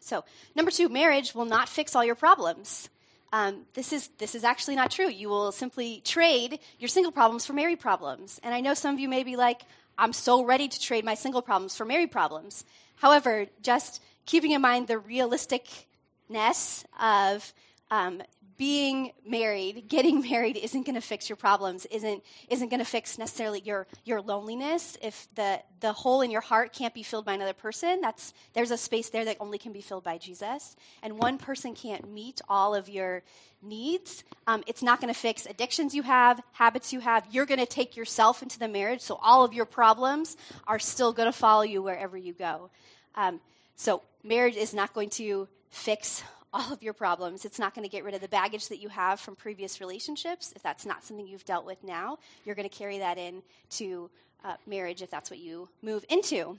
So, 0.00 0.24
number 0.54 0.70
two, 0.70 0.88
marriage 0.88 1.34
will 1.34 1.44
not 1.44 1.68
fix 1.68 1.94
all 1.94 2.04
your 2.04 2.16
problems. 2.16 2.90
Um, 3.32 3.64
this 3.72 3.92
is 3.92 4.08
this 4.18 4.34
is 4.34 4.44
actually 4.44 4.76
not 4.76 4.90
true. 4.90 5.08
You 5.08 5.30
will 5.30 5.52
simply 5.52 6.02
trade 6.04 6.58
your 6.78 6.88
single 6.88 7.12
problems 7.12 7.46
for 7.46 7.54
married 7.54 7.80
problems. 7.80 8.38
And 8.42 8.54
I 8.54 8.60
know 8.60 8.74
some 8.74 8.94
of 8.94 9.00
you 9.00 9.08
may 9.08 9.22
be 9.22 9.36
like, 9.36 9.62
I'm 9.96 10.12
so 10.12 10.44
ready 10.44 10.68
to 10.68 10.80
trade 10.80 11.04
my 11.04 11.14
single 11.14 11.40
problems 11.40 11.76
for 11.76 11.86
married 11.86 12.10
problems. 12.10 12.64
However, 12.96 13.46
just 13.62 14.02
keeping 14.26 14.50
in 14.50 14.60
mind 14.60 14.86
the 14.86 14.96
realisticness 14.96 16.84
of 17.00 17.54
um, 17.90 18.22
being 18.62 19.10
married, 19.26 19.88
getting 19.88 20.20
married 20.30 20.56
isn't 20.56 20.86
going 20.86 20.94
to 20.94 21.00
fix 21.00 21.28
your 21.28 21.34
problems, 21.34 21.84
isn't, 21.86 22.22
isn't 22.48 22.68
going 22.68 22.78
to 22.78 22.84
fix 22.84 23.18
necessarily 23.18 23.60
your, 23.64 23.88
your 24.04 24.20
loneliness. 24.20 24.96
If 25.02 25.26
the, 25.34 25.60
the 25.80 25.92
hole 25.92 26.20
in 26.20 26.30
your 26.30 26.42
heart 26.42 26.72
can't 26.72 26.94
be 26.94 27.02
filled 27.02 27.24
by 27.24 27.34
another 27.34 27.54
person, 27.54 28.00
that's, 28.00 28.32
there's 28.52 28.70
a 28.70 28.76
space 28.76 29.08
there 29.08 29.24
that 29.24 29.38
only 29.40 29.58
can 29.58 29.72
be 29.72 29.80
filled 29.80 30.04
by 30.04 30.16
Jesus. 30.16 30.76
And 31.02 31.18
one 31.18 31.38
person 31.38 31.74
can't 31.74 32.08
meet 32.08 32.40
all 32.48 32.76
of 32.76 32.88
your 32.88 33.24
needs. 33.62 34.22
Um, 34.46 34.62
it's 34.68 34.80
not 34.80 35.00
going 35.00 35.12
to 35.12 35.18
fix 35.18 35.44
addictions 35.44 35.92
you 35.92 36.04
have, 36.04 36.40
habits 36.52 36.92
you 36.92 37.00
have. 37.00 37.26
You're 37.32 37.46
going 37.46 37.58
to 37.58 37.66
take 37.66 37.96
yourself 37.96 38.44
into 38.44 38.60
the 38.60 38.68
marriage, 38.68 39.00
so 39.00 39.18
all 39.20 39.42
of 39.44 39.52
your 39.52 39.64
problems 39.64 40.36
are 40.68 40.78
still 40.78 41.12
going 41.12 41.26
to 41.26 41.36
follow 41.36 41.62
you 41.62 41.82
wherever 41.82 42.16
you 42.16 42.32
go. 42.32 42.70
Um, 43.16 43.40
so, 43.74 44.02
marriage 44.22 44.54
is 44.54 44.72
not 44.72 44.94
going 44.94 45.10
to 45.10 45.48
fix 45.70 46.22
all 46.52 46.72
of 46.72 46.82
your 46.82 46.92
problems. 46.92 47.44
It's 47.44 47.58
not 47.58 47.74
going 47.74 47.84
to 47.84 47.90
get 47.90 48.04
rid 48.04 48.14
of 48.14 48.20
the 48.20 48.28
baggage 48.28 48.68
that 48.68 48.78
you 48.78 48.88
have 48.88 49.20
from 49.20 49.36
previous 49.36 49.80
relationships. 49.80 50.52
If 50.54 50.62
that's 50.62 50.84
not 50.84 51.04
something 51.04 51.26
you've 51.26 51.44
dealt 51.44 51.64
with 51.64 51.82
now, 51.82 52.18
you're 52.44 52.54
going 52.54 52.68
to 52.68 52.74
carry 52.74 52.98
that 52.98 53.18
in 53.18 53.42
to 53.70 54.10
uh, 54.44 54.54
marriage 54.66 55.02
if 55.02 55.10
that's 55.10 55.30
what 55.30 55.38
you 55.38 55.68
move 55.82 56.04
into. 56.08 56.58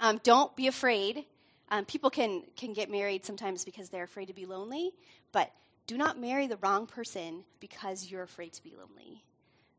Um, 0.00 0.20
don't 0.22 0.54
be 0.54 0.68
afraid. 0.68 1.24
Um, 1.70 1.84
people 1.84 2.10
can, 2.10 2.42
can 2.56 2.72
get 2.72 2.90
married 2.90 3.24
sometimes 3.24 3.64
because 3.64 3.88
they're 3.88 4.04
afraid 4.04 4.26
to 4.26 4.34
be 4.34 4.46
lonely, 4.46 4.92
but 5.32 5.50
do 5.86 5.96
not 5.96 6.18
marry 6.18 6.46
the 6.46 6.56
wrong 6.58 6.86
person 6.86 7.44
because 7.60 8.10
you're 8.10 8.22
afraid 8.22 8.52
to 8.52 8.62
be 8.62 8.74
lonely. 8.76 9.22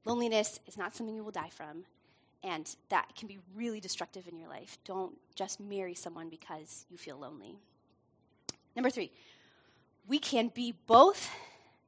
Loneliness 0.06 0.60
is 0.68 0.78
not 0.78 0.96
something 0.96 1.16
you 1.16 1.24
will 1.24 1.32
die 1.32 1.50
from, 1.50 1.84
and 2.44 2.76
that 2.90 3.16
can 3.16 3.28
be 3.28 3.40
really 3.56 3.80
destructive 3.80 4.28
in 4.28 4.38
your 4.38 4.50
life. 4.50 4.78
Don't 4.86 5.16
just 5.36 5.60
marry 5.60 5.94
someone 5.94 6.30
because 6.30 6.86
you 6.90 6.98
feel 6.98 7.18
lonely. 7.18 7.58
Number 8.80 8.90
three, 8.90 9.12
we 10.08 10.20
can 10.20 10.48
be 10.56 10.74
both 10.88 11.30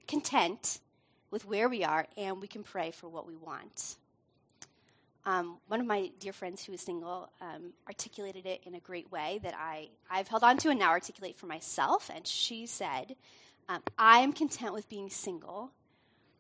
content 0.10 0.80
with 1.32 1.46
where 1.46 1.70
we 1.70 1.86
are 1.86 2.06
and 2.18 2.42
we 2.42 2.50
can 2.50 2.64
pray 2.64 2.92
for 2.92 3.08
what 3.08 3.26
we 3.26 3.38
want. 3.38 3.96
Um, 5.26 5.60
one 5.70 5.80
of 5.80 5.86
my 5.86 6.12
dear 6.20 6.34
friends 6.34 6.66
who 6.66 6.74
is 6.74 6.82
single 6.82 7.30
um, 7.40 7.72
articulated 7.88 8.46
it 8.46 8.64
in 8.66 8.76
a 8.76 8.82
great 8.82 9.10
way 9.10 9.40
that 9.42 9.54
I, 9.58 9.88
I've 10.10 10.28
held 10.28 10.44
on 10.44 10.58
to 10.58 10.70
and 10.70 10.80
now 10.80 10.90
articulate 10.90 11.38
for 11.38 11.46
myself. 11.46 12.12
And 12.14 12.28
she 12.28 12.66
said, 12.66 13.16
um, 13.70 13.82
I 13.98 14.20
am 14.20 14.34
content 14.34 14.74
with 14.74 14.90
being 14.90 15.10
single, 15.10 15.72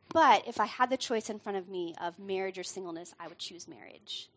but 0.09 0.45
if 0.49 0.59
I 0.59 0.65
had 0.65 0.89
the 0.89 0.97
choice 0.97 1.29
in 1.29 1.39
front 1.39 1.59
of 1.59 1.69
me 1.69 1.95
of 2.01 2.19
marriage 2.19 2.57
or 2.57 2.63
singleness, 2.63 3.13
I 3.21 3.29
would 3.29 3.39
choose 3.39 3.69
marriage. 3.69 4.29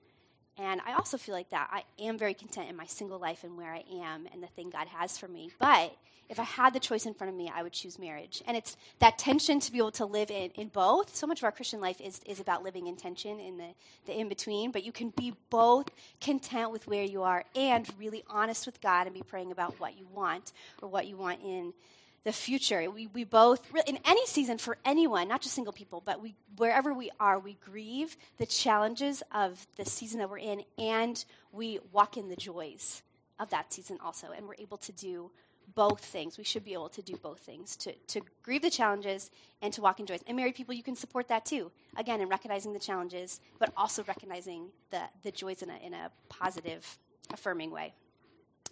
And 0.58 0.80
I 0.86 0.94
also 0.94 1.18
feel 1.18 1.34
like 1.34 1.50
that. 1.50 1.68
I 1.72 1.82
am 1.98 2.16
very 2.16 2.34
content 2.34 2.70
in 2.70 2.76
my 2.76 2.86
single 2.86 3.18
life 3.18 3.44
and 3.44 3.56
where 3.56 3.72
I 3.72 3.84
am 4.02 4.28
and 4.32 4.42
the 4.42 4.46
thing 4.48 4.70
God 4.70 4.86
has 4.88 5.18
for 5.18 5.26
me. 5.26 5.50
But 5.58 5.96
if 6.28 6.40
I 6.40 6.44
had 6.44 6.72
the 6.72 6.80
choice 6.80 7.06
in 7.06 7.14
front 7.14 7.32
of 7.32 7.36
me, 7.36 7.50
I 7.54 7.62
would 7.62 7.72
choose 7.72 7.98
marriage. 7.98 8.42
And 8.46 8.56
it's 8.56 8.76
that 9.00 9.18
tension 9.18 9.60
to 9.60 9.72
be 9.72 9.78
able 9.78 9.90
to 9.92 10.06
live 10.06 10.30
in, 10.30 10.50
in 10.50 10.68
both. 10.68 11.14
So 11.14 11.26
much 11.26 11.40
of 11.40 11.44
our 11.44 11.52
Christian 11.52 11.80
life 11.80 12.00
is, 12.00 12.20
is 12.24 12.40
about 12.40 12.62
living 12.62 12.86
in 12.86 12.96
tension 12.96 13.40
in 13.40 13.58
the, 13.58 13.68
the 14.06 14.18
in 14.18 14.28
between. 14.28 14.70
But 14.70 14.84
you 14.84 14.92
can 14.92 15.10
be 15.10 15.34
both 15.50 15.90
content 16.20 16.70
with 16.70 16.86
where 16.86 17.04
you 17.04 17.22
are 17.22 17.44
and 17.54 17.86
really 17.98 18.24
honest 18.28 18.64
with 18.64 18.80
God 18.80 19.06
and 19.06 19.14
be 19.14 19.22
praying 19.22 19.52
about 19.52 19.78
what 19.80 19.98
you 19.98 20.06
want 20.14 20.52
or 20.80 20.88
what 20.88 21.06
you 21.06 21.16
want 21.16 21.40
in 21.42 21.74
the 22.24 22.32
future. 22.32 22.90
We, 22.90 23.06
we 23.08 23.24
both, 23.24 23.62
in 23.86 23.98
any 24.04 24.26
season 24.26 24.58
for 24.58 24.78
anyone, 24.84 25.28
not 25.28 25.42
just 25.42 25.54
single 25.54 25.72
people, 25.72 26.02
but 26.04 26.22
we, 26.22 26.34
wherever 26.56 26.92
we 26.92 27.10
are, 27.20 27.38
we 27.38 27.58
grieve 27.64 28.16
the 28.38 28.46
challenges 28.46 29.22
of 29.32 29.66
the 29.76 29.84
season 29.84 30.18
that 30.18 30.30
we're 30.30 30.38
in 30.38 30.64
and 30.78 31.22
we 31.52 31.78
walk 31.92 32.16
in 32.16 32.28
the 32.28 32.36
joys 32.36 33.02
of 33.38 33.50
that 33.50 33.72
season 33.72 33.98
also. 34.02 34.28
And 34.34 34.48
we're 34.48 34.54
able 34.58 34.78
to 34.78 34.92
do 34.92 35.30
both 35.74 36.00
things. 36.00 36.38
We 36.38 36.44
should 36.44 36.64
be 36.64 36.72
able 36.72 36.88
to 36.90 37.02
do 37.02 37.16
both 37.16 37.40
things 37.40 37.76
to, 37.76 37.92
to 37.92 38.20
grieve 38.42 38.62
the 38.62 38.70
challenges 38.70 39.30
and 39.60 39.72
to 39.74 39.82
walk 39.82 40.00
in 40.00 40.06
joys. 40.06 40.20
And 40.26 40.36
married 40.36 40.54
people, 40.54 40.74
you 40.74 40.82
can 40.82 40.96
support 40.96 41.28
that 41.28 41.44
too. 41.44 41.70
Again, 41.96 42.20
in 42.20 42.28
recognizing 42.28 42.72
the 42.72 42.78
challenges, 42.78 43.40
but 43.58 43.72
also 43.76 44.02
recognizing 44.04 44.68
the, 44.90 45.00
the 45.22 45.30
joys 45.30 45.62
in 45.62 45.70
a, 45.70 45.76
in 45.84 45.94
a 45.94 46.10
positive, 46.28 46.98
affirming 47.32 47.70
way. 47.70 47.92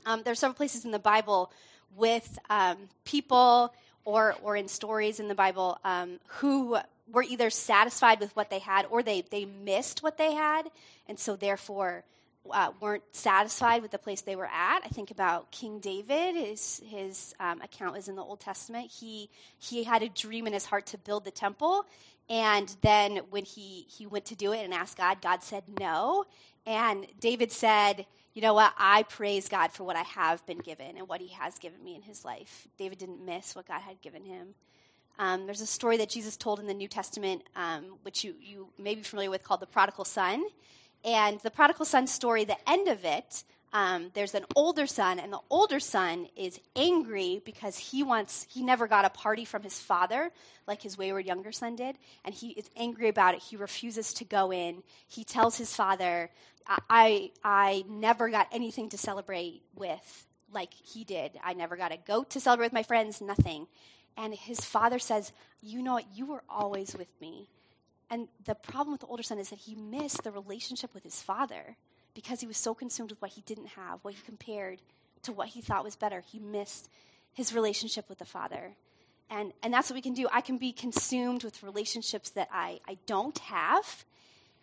Um, 0.04 0.23
there 0.23 0.32
are 0.32 0.37
several 0.37 0.56
places 0.56 0.85
in 0.85 0.90
the 0.90 0.99
Bible 0.99 1.52
with 1.96 2.38
um, 2.50 2.76
people 3.04 3.75
or, 4.04 4.34
or 4.42 4.56
in 4.56 4.68
stories 4.68 5.20
in 5.20 5.28
the 5.28 5.34
Bible 5.34 5.78
um, 5.84 6.18
who 6.26 6.78
were 7.11 7.22
either 7.22 7.50
satisfied 7.50 8.20
with 8.20 8.34
what 8.34 8.50
they 8.50 8.58
had 8.58 8.87
or 8.90 9.02
they, 9.02 9.22
they 9.30 9.44
missed 9.44 10.02
what 10.02 10.18
they 10.18 10.32
had, 10.34 10.70
and 11.08 11.18
so 11.18 11.37
therefore 11.37 12.04
uh, 12.50 12.72
weren't 12.80 13.04
satisfied 13.12 13.82
with 13.82 13.90
the 13.90 13.99
place 13.99 14.22
they 14.22 14.34
were 14.34 14.46
at. 14.46 14.80
I 14.84 14.88
think 14.88 15.11
about 15.11 15.50
King 15.52 15.78
David. 15.78 16.34
His, 16.34 16.82
his 16.84 17.34
um, 17.38 17.61
account 17.61 17.96
is 17.96 18.08
in 18.08 18.16
the 18.16 18.22
Old 18.22 18.40
Testament. 18.40 18.90
He, 18.90 19.28
he 19.58 19.84
had 19.84 20.02
a 20.02 20.08
dream 20.08 20.46
in 20.46 20.52
his 20.52 20.64
heart 20.64 20.87
to 20.87 20.99
build 20.99 21.25
the 21.25 21.30
temple, 21.30 21.87
and 22.28 22.75
then 22.80 23.18
when 23.30 23.44
he, 23.44 23.87
he 23.88 24.06
went 24.06 24.25
to 24.26 24.34
do 24.34 24.52
it 24.52 24.64
and 24.64 24.72
asked 24.72 24.96
God, 24.96 25.20
God 25.20 25.42
said 25.42 25.64
no. 25.78 26.25
And 26.66 27.06
David 27.20 27.50
said, 27.50 28.06
you 28.35 28.43
know 28.43 28.55
what? 28.55 28.73
I 28.79 29.03
praise 29.05 29.49
God 29.49 29.73
for 29.73 29.85
what 29.85 29.97
I 29.97 30.03
have 30.03 30.45
been 30.47 30.59
given 30.59 30.97
and 30.97 31.09
what 31.09 31.21
He 31.21 31.29
has 31.29 31.59
given 31.59 31.83
me 31.85 31.95
in 31.95 32.03
His 32.03 32.25
life. 32.25 32.67
David 32.79 32.99
didn't 32.99 33.25
miss 33.25 33.55
what 33.55 33.67
God 33.67 33.81
had 33.83 34.01
given 34.01 34.25
him. 34.25 34.55
Um, 35.19 35.47
there's 35.47 35.61
a 35.61 35.67
story 35.67 35.99
that 35.99 36.09
Jesus 36.09 36.37
told 36.37 36.59
in 36.59 36.67
the 36.67 36.75
New 36.75 36.89
Testament, 36.89 37.43
um, 37.55 37.99
which 38.03 38.25
you, 38.25 38.35
you 38.41 38.69
may 38.79 38.95
be 38.95 39.03
familiar 39.03 39.31
with, 39.31 39.45
called 39.45 39.61
the 39.61 39.67
prodigal 39.67 40.05
son. 40.05 40.43
And 41.05 41.41
the 41.41 41.51
prodigal 41.51 41.85
son 41.85 42.07
story, 42.07 42.45
the 42.45 42.57
end 42.69 42.89
of 42.89 43.05
it, 43.05 43.45
um, 43.73 44.11
there's 44.12 44.35
an 44.35 44.45
older 44.55 44.87
son, 44.87 45.19
and 45.19 45.33
the 45.33 45.41
older 45.49 45.81
son 45.81 46.29
is 46.37 46.61
angry 46.76 47.41
because 47.45 47.79
he 47.79 48.02
wants, 48.02 48.47
he 48.50 48.62
never 48.62 48.87
got 48.87 49.07
a 49.07 49.11
party 49.11 49.45
from 49.45 49.62
his 49.62 49.81
father 49.81 50.31
like 50.67 50.83
his 50.83 50.99
wayward 50.99 51.25
younger 51.25 51.52
son 51.52 51.75
did, 51.75 51.97
and 52.25 52.35
he 52.35 52.50
is 52.50 52.69
angry 52.76 53.09
about 53.09 53.35
it. 53.35 53.43
He 53.43 53.57
refuses 53.57 54.12
to 54.14 54.25
go 54.25 54.52
in. 54.52 54.83
He 55.09 55.25
tells 55.25 55.57
his 55.57 55.75
father, 55.75 56.31
I, 56.67 57.31
I 57.43 57.85
never 57.88 58.29
got 58.29 58.49
anything 58.52 58.91
to 58.91 58.99
celebrate 58.99 59.62
with 59.75 60.26
like 60.52 60.73
he 60.75 61.05
did. 61.05 61.33
I 61.43 61.55
never 61.55 61.76
got 61.76 61.93
a 61.93 61.97
goat 61.97 62.31
to 62.31 62.41
celebrate 62.41 62.67
with 62.67 62.73
my 62.75 62.83
friends, 62.83 63.21
nothing. 63.21 63.67
And 64.17 64.35
his 64.35 64.61
father 64.61 64.99
says, 64.99 65.33
You 65.62 65.83
know 65.83 65.95
what? 65.95 66.05
You 66.14 66.26
were 66.26 66.43
always 66.49 66.95
with 66.95 67.09
me. 67.21 67.49
And 68.11 68.29
the 68.45 68.55
problem 68.55 68.93
with 68.93 69.00
the 69.00 69.07
older 69.07 69.23
son 69.23 69.38
is 69.38 69.49
that 69.49 69.61
he 69.61 69.75
missed 69.75 70.23
the 70.23 70.31
relationship 70.31 70.93
with 70.93 71.02
his 71.02 71.23
father 71.23 71.76
because 72.14 72.40
he 72.40 72.47
was 72.47 72.57
so 72.57 72.75
consumed 72.75 73.11
with 73.11 73.23
what 73.23 73.33
he 73.33 73.40
didn't 73.42 73.69
have, 73.69 74.00
what 74.02 74.14
he 74.14 74.21
compared 74.23 74.81
to 75.23 75.33
what 75.33 75.49
he 75.49 75.61
thought 75.61 75.85
was 75.85 75.97
better. 75.97 76.21
He 76.21 76.38
missed 76.38 76.88
his 77.33 77.54
relationship 77.54 78.09
with 78.09 78.19
the 78.19 78.25
father. 78.25 78.75
And, 79.31 79.52
and 79.62 79.73
that's 79.73 79.88
what 79.88 79.95
we 79.95 80.02
can 80.02 80.14
do. 80.14 80.28
I 80.31 80.42
can 80.42 80.59
be 80.59 80.73
consumed 80.73 81.45
with 81.45 81.62
relationships 81.62 82.31
that 82.31 82.49
I, 82.52 82.81
I 82.87 82.99
don't 83.07 83.38
have, 83.38 84.04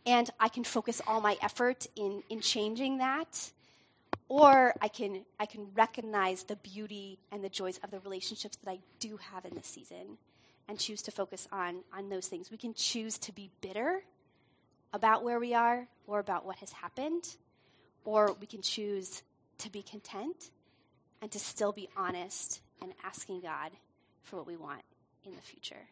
and 0.05 0.29
I 0.39 0.47
can 0.47 0.63
focus 0.63 1.01
all 1.07 1.21
my 1.21 1.37
effort 1.41 1.87
in, 1.95 2.21
in 2.29 2.41
changing 2.41 2.99
that. 2.99 3.51
Or 4.27 4.75
I 4.79 4.87
can, 4.87 5.25
I 5.39 5.47
can 5.47 5.69
recognize 5.73 6.43
the 6.43 6.55
beauty 6.57 7.17
and 7.31 7.43
the 7.43 7.49
joys 7.49 7.79
of 7.83 7.89
the 7.89 7.99
relationships 8.01 8.57
that 8.57 8.69
I 8.69 8.79
do 8.99 9.17
have 9.17 9.43
in 9.45 9.55
this 9.55 9.65
season 9.65 10.19
and 10.67 10.77
choose 10.77 11.01
to 11.03 11.11
focus 11.11 11.47
on, 11.51 11.77
on 11.91 12.09
those 12.09 12.27
things. 12.27 12.51
We 12.51 12.57
can 12.57 12.75
choose 12.75 13.17
to 13.19 13.31
be 13.31 13.49
bitter 13.59 14.03
about 14.93 15.23
where 15.23 15.39
we 15.39 15.53
are 15.53 15.87
or 16.07 16.19
about 16.19 16.45
what 16.45 16.57
has 16.57 16.71
happened, 16.71 17.35
or 18.05 18.35
we 18.39 18.47
can 18.47 18.61
choose 18.61 19.23
to 19.59 19.71
be 19.71 19.81
content 19.81 20.49
and 21.21 21.31
to 21.31 21.39
still 21.39 21.71
be 21.71 21.89
honest 21.95 22.61
and 22.81 22.93
asking 23.03 23.41
God 23.41 23.71
for 24.23 24.37
what 24.37 24.47
we 24.47 24.55
want 24.55 24.81
in 25.25 25.35
the 25.35 25.41
future. 25.41 25.87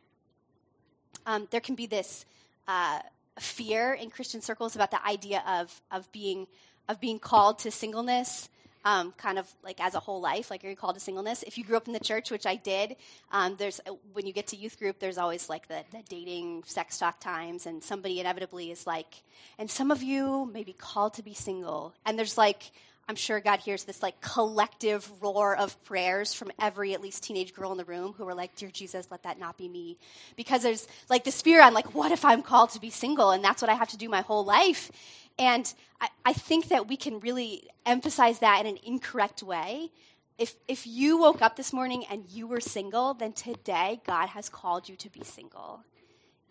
Um, 1.25 1.47
there 1.51 1.61
can 1.61 1.75
be 1.75 1.85
this 1.85 2.25
uh, 2.67 2.99
fear 3.39 3.93
in 3.93 4.09
Christian 4.09 4.41
circles 4.41 4.75
about 4.75 4.91
the 4.91 5.05
idea 5.05 5.43
of, 5.47 5.81
of, 5.91 6.11
being, 6.11 6.47
of 6.87 6.99
being 6.99 7.19
called 7.19 7.59
to 7.59 7.71
singleness 7.71 8.49
um, 8.87 9.11
kind 9.17 9.37
of 9.37 9.53
like 9.63 9.81
as 9.81 9.95
a 9.95 9.99
whole 9.99 10.21
life, 10.21 10.49
like 10.49 10.63
are 10.63 10.69
you 10.69 10.75
called 10.77 10.95
to 10.95 11.01
singleness? 11.01 11.43
If 11.43 11.57
you 11.57 11.65
grew 11.65 11.75
up 11.75 11.87
in 11.87 11.93
the 11.93 11.99
church, 11.99 12.31
which 12.31 12.45
I 12.45 12.55
did, 12.55 12.95
um, 13.33 13.57
there's 13.57 13.81
when 14.13 14.25
you 14.25 14.31
get 14.31 14.47
to 14.47 14.55
youth 14.55 14.79
group, 14.79 14.99
there's 14.99 15.17
always 15.17 15.49
like 15.49 15.67
the, 15.67 15.83
the 15.91 16.01
dating, 16.07 16.63
sex 16.65 16.97
talk 16.97 17.19
times, 17.19 17.65
and 17.65 17.83
somebody 17.83 18.21
inevitably 18.21 18.71
is 18.71 18.87
like, 18.87 19.23
and 19.59 19.69
some 19.69 19.91
of 19.91 20.01
you 20.01 20.49
may 20.53 20.63
be 20.63 20.71
called 20.71 21.15
to 21.15 21.23
be 21.23 21.33
single, 21.33 21.93
and 22.05 22.17
there's 22.17 22.37
like. 22.37 22.71
I'm 23.09 23.15
sure 23.15 23.39
God 23.39 23.59
hears 23.59 23.85
this 23.85 24.03
like 24.03 24.19
collective 24.19 25.09
roar 25.21 25.55
of 25.55 25.81
prayers 25.85 26.33
from 26.33 26.51
every 26.59 26.93
at 26.93 27.01
least 27.01 27.23
teenage 27.23 27.53
girl 27.53 27.71
in 27.71 27.77
the 27.77 27.85
room 27.85 28.13
who 28.17 28.27
are 28.27 28.33
like, 28.33 28.55
Dear 28.55 28.69
Jesus, 28.69 29.07
let 29.09 29.23
that 29.23 29.39
not 29.39 29.57
be 29.57 29.69
me. 29.69 29.97
Because 30.35 30.61
there's 30.61 30.87
like 31.09 31.23
this 31.23 31.41
fear 31.41 31.61
on 31.61 31.73
like, 31.73 31.95
what 31.95 32.11
if 32.11 32.25
I'm 32.25 32.43
called 32.43 32.71
to 32.71 32.81
be 32.81 32.89
single 32.89 33.31
and 33.31 33.43
that's 33.43 33.61
what 33.61 33.69
I 33.69 33.75
have 33.75 33.89
to 33.89 33.97
do 33.97 34.09
my 34.09 34.21
whole 34.21 34.43
life? 34.43 34.91
And 35.39 35.71
I, 36.01 36.09
I 36.25 36.33
think 36.33 36.67
that 36.69 36.87
we 36.87 36.97
can 36.97 37.19
really 37.19 37.69
emphasize 37.85 38.39
that 38.39 38.59
in 38.61 38.67
an 38.67 38.79
incorrect 38.83 39.41
way. 39.41 39.91
If, 40.37 40.55
if 40.67 40.85
you 40.85 41.17
woke 41.17 41.41
up 41.41 41.55
this 41.55 41.71
morning 41.71 42.03
and 42.11 42.25
you 42.29 42.45
were 42.45 42.59
single, 42.59 43.13
then 43.13 43.33
today 43.33 44.01
God 44.05 44.27
has 44.29 44.49
called 44.49 44.89
you 44.89 44.95
to 44.97 45.09
be 45.09 45.23
single. 45.23 45.81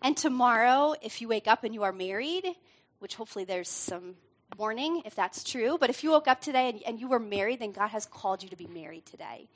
And 0.01 0.17
tomorrow, 0.17 0.95
if 1.01 1.21
you 1.21 1.27
wake 1.27 1.47
up 1.47 1.63
and 1.63 1.73
you 1.73 1.83
are 1.83 1.93
married, 1.93 2.45
which 2.99 3.15
hopefully 3.15 3.45
there's 3.45 3.69
some 3.69 4.15
warning 4.57 5.01
if 5.05 5.15
that's 5.15 5.43
true, 5.43 5.77
but 5.79 5.89
if 5.89 6.03
you 6.03 6.11
woke 6.11 6.27
up 6.27 6.41
today 6.41 6.69
and, 6.69 6.81
and 6.83 6.99
you 6.99 7.07
were 7.07 7.19
married, 7.19 7.59
then 7.59 7.71
God 7.71 7.89
has 7.89 8.05
called 8.05 8.43
you 8.43 8.49
to 8.49 8.55
be 8.55 8.67
married 8.67 9.05
today. 9.05 9.47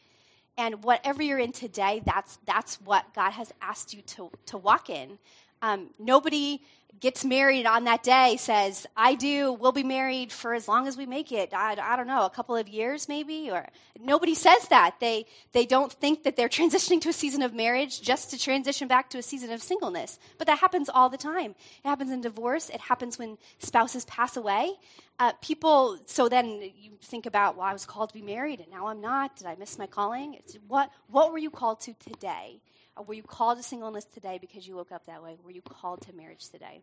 And 0.57 0.83
whatever 0.83 1.24
you're 1.24 1.39
in 1.39 1.53
today, 1.53 2.01
that's, 2.05 2.38
that's 2.45 2.81
what 2.81 3.13
God 3.13 3.31
has 3.31 3.53
asked 3.62 3.93
you 3.93 4.01
to, 4.01 4.31
to 4.48 4.57
walk 4.57 4.89
in. 4.89 5.17
Um, 5.62 5.89
nobody 6.00 6.62
gets 7.01 7.25
married 7.25 7.65
on 7.65 7.86
that 7.86 8.03
day 8.03 8.38
says, 8.38 8.86
I 8.96 9.15
do, 9.15 9.53
we'll 9.53 9.72
be 9.72 9.84
married 9.84 10.32
for 10.32 10.53
as 10.53 10.68
long 10.68 10.88
as 10.88 10.96
we 10.96 11.08
make 11.08 11.32
it. 11.32 11.51
I, 11.51 11.75
I 11.82 11.96
don't 11.96 12.06
know, 12.06 12.25
a 12.25 12.30
couple 12.30 12.56
of 12.56 12.70
years 12.70 13.10
maybe? 13.10 13.50
Or 13.50 13.68
nobody 14.00 14.36
says 14.36 14.68
that. 14.70 15.00
They, 15.00 15.25
they 15.51 15.65
don't 15.65 15.91
think 15.91 16.24
that 16.24 16.36
they're 16.36 16.50
transitioning 16.62 17.01
to 17.01 17.10
a 17.10 17.13
season 17.13 17.41
of 17.41 17.53
marriage 17.53 18.01
just 18.01 18.30
to 18.30 18.39
transition 18.39 18.88
back 18.88 19.10
to 19.10 19.18
a 19.18 19.24
season 19.24 19.51
of 19.51 19.63
singleness. 19.63 20.20
But 20.38 20.46
that 20.48 20.60
happens 20.60 20.89
all 20.89 21.10
the 21.10 21.18
time. 21.18 21.55
It 21.83 21.88
happens 21.88 22.12
in 22.12 22.22
divorce, 22.22 22.70
it 22.70 22.79
happens 22.79 23.18
when 23.18 23.38
spouses 23.57 24.05
pass 24.05 24.38
away. 24.38 24.74
Uh, 25.20 25.33
people, 25.42 26.00
so 26.05 26.29
then 26.29 26.62
you 26.79 26.92
think 27.01 27.25
about, 27.25 27.55
well, 27.55 27.66
I 27.66 27.74
was 27.74 27.85
called 27.85 28.09
to 28.09 28.16
be 28.16 28.24
married 28.24 28.59
and 28.59 28.70
now 28.72 28.88
I'm 28.88 29.01
not. 29.01 29.35
Did 29.35 29.48
I 29.48 29.55
miss 29.55 29.77
my 29.79 29.88
calling? 29.88 30.35
It's, 30.35 30.57
what, 30.68 30.92
what 31.09 31.31
were 31.31 31.38
you 31.40 31.50
called 31.50 31.81
to 31.81 31.94
today? 31.94 32.59
Or 32.98 33.04
were 33.04 33.14
you 33.14 33.24
called 33.24 33.58
to 33.58 33.64
singleness 33.64 34.06
today 34.06 34.38
because 34.40 34.68
you 34.68 34.75
woke 34.75 34.92
up 34.92 35.06
that 35.06 35.24
way? 35.24 35.38
Were 35.44 35.51
you 35.51 35.62
called 35.62 36.01
to 36.01 36.14
marriage 36.14 36.50
today? 36.50 36.82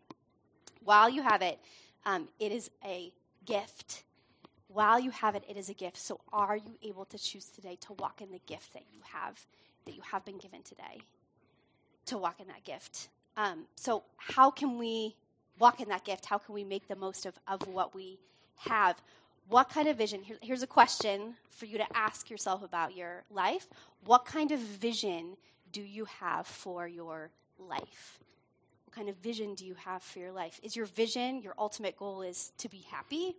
While 0.83 1.09
you 1.09 1.21
have 1.21 1.41
it, 1.41 1.59
um, 2.05 2.27
it 2.39 2.51
is 2.51 2.69
a 2.83 3.11
gift. 3.45 4.03
While 4.67 4.99
you 4.99 5.11
have 5.11 5.35
it, 5.35 5.43
it 5.47 5.57
is 5.57 5.69
a 5.69 5.73
gift. 5.73 5.97
So 5.97 6.19
are 6.31 6.57
you 6.57 6.77
able 6.83 7.05
to 7.05 7.17
choose 7.17 7.45
today 7.45 7.77
to 7.81 7.93
walk 7.93 8.21
in 8.21 8.31
the 8.31 8.41
gift 8.47 8.73
that 8.73 8.83
you 8.91 8.99
have, 9.11 9.39
that 9.85 9.95
you 9.95 10.01
have 10.11 10.25
been 10.25 10.37
given 10.37 10.61
today? 10.63 11.01
To 12.07 12.17
walk 12.17 12.39
in 12.39 12.47
that 12.47 12.63
gift. 12.63 13.09
Um, 13.37 13.65
so 13.75 14.03
how 14.17 14.49
can 14.49 14.77
we 14.77 15.15
walk 15.59 15.79
in 15.79 15.89
that 15.89 16.05
gift? 16.05 16.25
How 16.25 16.37
can 16.37 16.55
we 16.55 16.63
make 16.63 16.87
the 16.87 16.95
most 16.95 17.25
of, 17.25 17.37
of 17.47 17.67
what 17.67 17.93
we 17.93 18.19
have? 18.57 18.99
What 19.47 19.69
kind 19.69 19.87
of 19.87 19.97
vision? 19.97 20.21
Here, 20.21 20.37
here's 20.41 20.63
a 20.63 20.67
question 20.67 21.35
for 21.49 21.65
you 21.65 21.77
to 21.77 21.85
ask 21.95 22.29
yourself 22.29 22.63
about 22.63 22.95
your 22.95 23.23
life. 23.31 23.67
What 24.05 24.25
kind 24.25 24.51
of 24.51 24.59
vision 24.59 25.37
do 25.71 25.81
you 25.81 26.05
have 26.05 26.47
for 26.47 26.87
your 26.87 27.31
life? 27.57 28.19
What 28.85 28.95
kind 28.95 29.09
of 29.09 29.15
vision 29.17 29.55
do 29.55 29.65
you 29.65 29.75
have 29.75 30.01
for 30.01 30.19
your 30.19 30.31
life? 30.31 30.59
Is 30.63 30.75
your 30.75 30.85
vision, 30.85 31.41
your 31.41 31.53
ultimate 31.57 31.97
goal 31.97 32.21
is 32.21 32.51
to 32.57 32.69
be 32.69 32.85
happy? 32.89 33.35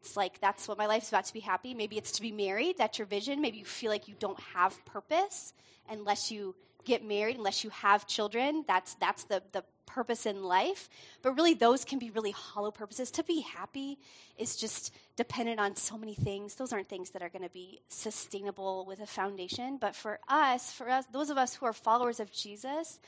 It's 0.00 0.16
like 0.16 0.40
that's 0.40 0.68
what 0.68 0.76
my 0.76 0.86
life 0.86 1.04
is 1.04 1.08
about 1.08 1.24
to 1.26 1.32
be 1.32 1.40
happy. 1.40 1.72
Maybe 1.74 1.96
it's 1.96 2.12
to 2.12 2.22
be 2.22 2.32
married. 2.32 2.76
That's 2.76 2.98
your 2.98 3.06
vision. 3.06 3.40
Maybe 3.40 3.58
you 3.58 3.64
feel 3.64 3.90
like 3.90 4.08
you 4.08 4.14
don't 4.18 4.38
have 4.54 4.84
purpose 4.84 5.54
unless 5.88 6.30
you 6.30 6.54
get 6.84 7.02
married, 7.04 7.36
unless 7.36 7.64
you 7.64 7.70
have 7.70 8.06
children. 8.06 8.64
That's 8.66 8.96
that's 8.96 9.24
the 9.24 9.42
the 9.52 9.64
purpose 9.86 10.26
in 10.26 10.42
life. 10.42 10.88
But 11.22 11.36
really, 11.36 11.54
those 11.54 11.84
can 11.84 11.98
be 11.98 12.10
really 12.10 12.30
hollow 12.30 12.70
purposes. 12.70 13.10
To 13.12 13.24
be 13.24 13.40
happy 13.40 13.98
is 14.38 14.56
just 14.56 14.92
dependent 15.16 15.60
on 15.60 15.76
so 15.76 15.96
many 15.96 16.14
things. 16.14 16.54
Those 16.54 16.72
aren't 16.72 16.88
things 16.88 17.10
that 17.10 17.22
are 17.22 17.28
going 17.28 17.42
to 17.42 17.50
be 17.50 17.80
sustainable 17.88 18.84
with 18.86 19.00
a 19.00 19.06
foundation. 19.06 19.78
But 19.78 19.94
for 19.94 20.18
us, 20.28 20.70
for 20.72 20.88
us, 20.88 21.04
those 21.12 21.30
of 21.30 21.38
us 21.38 21.54
who 21.54 21.66
are 21.66 21.72
followers 21.72 22.20
of 22.20 22.32
Jesus, 22.32 22.98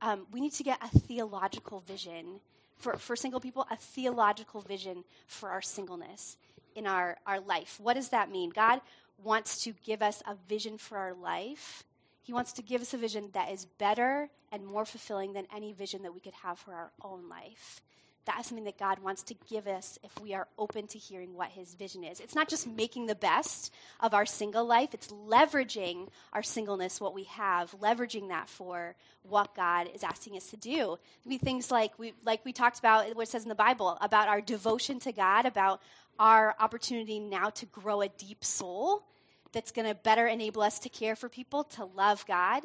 um, 0.00 0.26
we 0.32 0.40
need 0.40 0.52
to 0.54 0.62
get 0.62 0.78
a 0.82 0.98
theological 0.98 1.80
vision. 1.80 2.40
For, 2.76 2.96
for 2.96 3.14
single 3.14 3.38
people, 3.38 3.64
a 3.70 3.76
theological 3.76 4.60
vision 4.60 5.04
for 5.28 5.50
our 5.50 5.62
singleness 5.62 6.36
in 6.74 6.86
our, 6.86 7.16
our 7.26 7.38
life. 7.38 7.78
What 7.80 7.94
does 7.94 8.08
that 8.08 8.30
mean? 8.30 8.50
God 8.50 8.80
wants 9.22 9.62
to 9.64 9.72
give 9.84 10.02
us 10.02 10.20
a 10.26 10.34
vision 10.48 10.78
for 10.78 10.98
our 10.98 11.14
life 11.14 11.84
he 12.22 12.32
wants 12.32 12.52
to 12.54 12.62
give 12.62 12.80
us 12.80 12.94
a 12.94 12.98
vision 12.98 13.30
that 13.32 13.50
is 13.50 13.64
better 13.78 14.28
and 14.50 14.64
more 14.64 14.84
fulfilling 14.84 15.32
than 15.32 15.46
any 15.54 15.72
vision 15.72 16.02
that 16.02 16.14
we 16.14 16.20
could 16.20 16.34
have 16.42 16.58
for 16.58 16.72
our 16.72 16.92
own 17.02 17.28
life. 17.28 17.82
That 18.26 18.38
is 18.38 18.46
something 18.46 18.66
that 18.66 18.78
God 18.78 19.00
wants 19.00 19.24
to 19.24 19.34
give 19.50 19.66
us 19.66 19.98
if 20.04 20.20
we 20.20 20.32
are 20.32 20.46
open 20.56 20.86
to 20.88 20.98
hearing 20.98 21.34
what 21.34 21.48
His 21.48 21.74
vision 21.74 22.04
is. 22.04 22.20
It's 22.20 22.36
not 22.36 22.48
just 22.48 22.68
making 22.68 23.06
the 23.06 23.16
best 23.16 23.72
of 23.98 24.14
our 24.14 24.26
single 24.26 24.64
life, 24.64 24.90
it's 24.94 25.08
leveraging 25.08 26.06
our 26.32 26.44
singleness, 26.44 27.00
what 27.00 27.14
we 27.14 27.24
have, 27.24 27.74
leveraging 27.80 28.28
that 28.28 28.48
for 28.48 28.94
what 29.24 29.56
God 29.56 29.88
is 29.92 30.04
asking 30.04 30.36
us 30.36 30.46
to 30.50 30.56
do. 30.56 30.98
Be 31.26 31.38
things 31.38 31.72
like 31.72 31.98
we, 31.98 32.12
like 32.24 32.44
we 32.44 32.52
talked 32.52 32.78
about, 32.78 33.12
what 33.16 33.26
it 33.26 33.30
says 33.30 33.42
in 33.42 33.48
the 33.48 33.56
Bible, 33.56 33.98
about 34.00 34.28
our 34.28 34.40
devotion 34.40 35.00
to 35.00 35.10
God, 35.10 35.44
about 35.44 35.82
our 36.20 36.54
opportunity 36.60 37.18
now 37.18 37.50
to 37.50 37.66
grow 37.66 38.02
a 38.02 38.08
deep 38.08 38.44
soul 38.44 39.02
that's 39.52 39.70
going 39.70 39.88
to 39.88 39.94
better 39.94 40.26
enable 40.26 40.62
us 40.62 40.78
to 40.80 40.88
care 40.88 41.16
for 41.16 41.28
people, 41.28 41.64
to 41.64 41.84
love 41.84 42.24
God, 42.26 42.62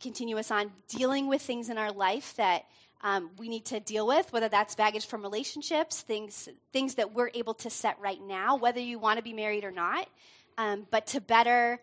continue 0.00 0.38
us 0.38 0.50
on 0.50 0.70
dealing 0.88 1.28
with 1.28 1.42
things 1.42 1.70
in 1.70 1.78
our 1.78 1.92
life 1.92 2.34
that 2.36 2.64
um, 3.02 3.30
we 3.38 3.48
need 3.48 3.64
to 3.66 3.80
deal 3.80 4.06
with, 4.06 4.32
whether 4.32 4.48
that's 4.48 4.74
baggage 4.74 5.06
from 5.06 5.22
relationships, 5.22 6.00
things, 6.00 6.48
things 6.72 6.94
that 6.96 7.14
we're 7.14 7.30
able 7.34 7.54
to 7.54 7.70
set 7.70 7.98
right 8.00 8.20
now, 8.20 8.56
whether 8.56 8.80
you 8.80 8.98
want 8.98 9.18
to 9.18 9.22
be 9.22 9.32
married 9.32 9.64
or 9.64 9.70
not, 9.70 10.08
um, 10.56 10.86
but 10.90 11.06
to 11.08 11.20
better 11.20 11.80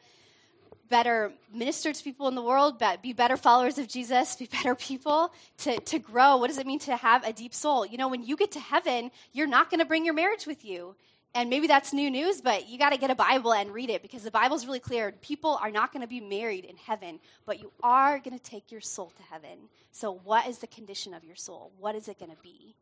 better 0.89 1.33
minister 1.53 1.91
to 1.91 2.03
people 2.03 2.27
in 2.27 2.35
the 2.35 2.41
world, 2.41 2.81
be 3.01 3.13
better 3.13 3.37
followers 3.37 3.77
of 3.77 3.87
Jesus, 3.87 4.35
be 4.35 4.45
better 4.45 4.75
people, 4.75 5.33
to, 5.57 5.79
to 5.79 5.99
grow. 5.99 6.37
What 6.37 6.47
does 6.47 6.57
it 6.57 6.67
mean 6.67 6.79
to 6.79 6.95
have 6.95 7.25
a 7.25 7.33
deep 7.33 7.53
soul? 7.53 7.85
You 7.85 7.97
know, 7.97 8.07
when 8.07 8.23
you 8.23 8.37
get 8.37 8.51
to 8.51 8.59
heaven, 8.59 9.11
you're 9.33 9.47
not 9.47 9.69
going 9.69 9.79
to 9.79 9.85
bring 9.85 10.05
your 10.05 10.13
marriage 10.13 10.45
with 10.45 10.63
you. 10.63 10.95
And 11.35 11.49
maybe 11.49 11.67
that's 11.67 11.91
new 11.91 12.09
news, 12.09 12.39
but 12.39 12.69
you 12.69 12.79
got 12.79 12.91
to 12.91 12.97
get 12.97 13.11
a 13.11 13.15
Bible 13.15 13.53
and 13.53 13.73
read 13.73 13.89
it 13.89 14.01
because 14.01 14.23
the 14.23 14.31
Bible's 14.31 14.65
really 14.65 14.79
clear. 14.79 15.11
People 15.11 15.59
are 15.61 15.69
not 15.69 15.91
going 15.91 16.01
to 16.01 16.07
be 16.07 16.21
married 16.21 16.63
in 16.63 16.77
heaven, 16.77 17.19
but 17.45 17.59
you 17.59 17.73
are 17.83 18.19
going 18.19 18.37
to 18.37 18.43
take 18.43 18.71
your 18.71 18.79
soul 18.79 19.11
to 19.17 19.23
heaven. 19.23 19.67
So, 19.91 20.13
what 20.23 20.47
is 20.47 20.59
the 20.59 20.67
condition 20.67 21.13
of 21.13 21.25
your 21.25 21.35
soul? 21.35 21.73
What 21.77 21.93
is 21.93 22.07
it 22.07 22.19
going 22.19 22.31
to 22.31 22.41
be 22.41 22.73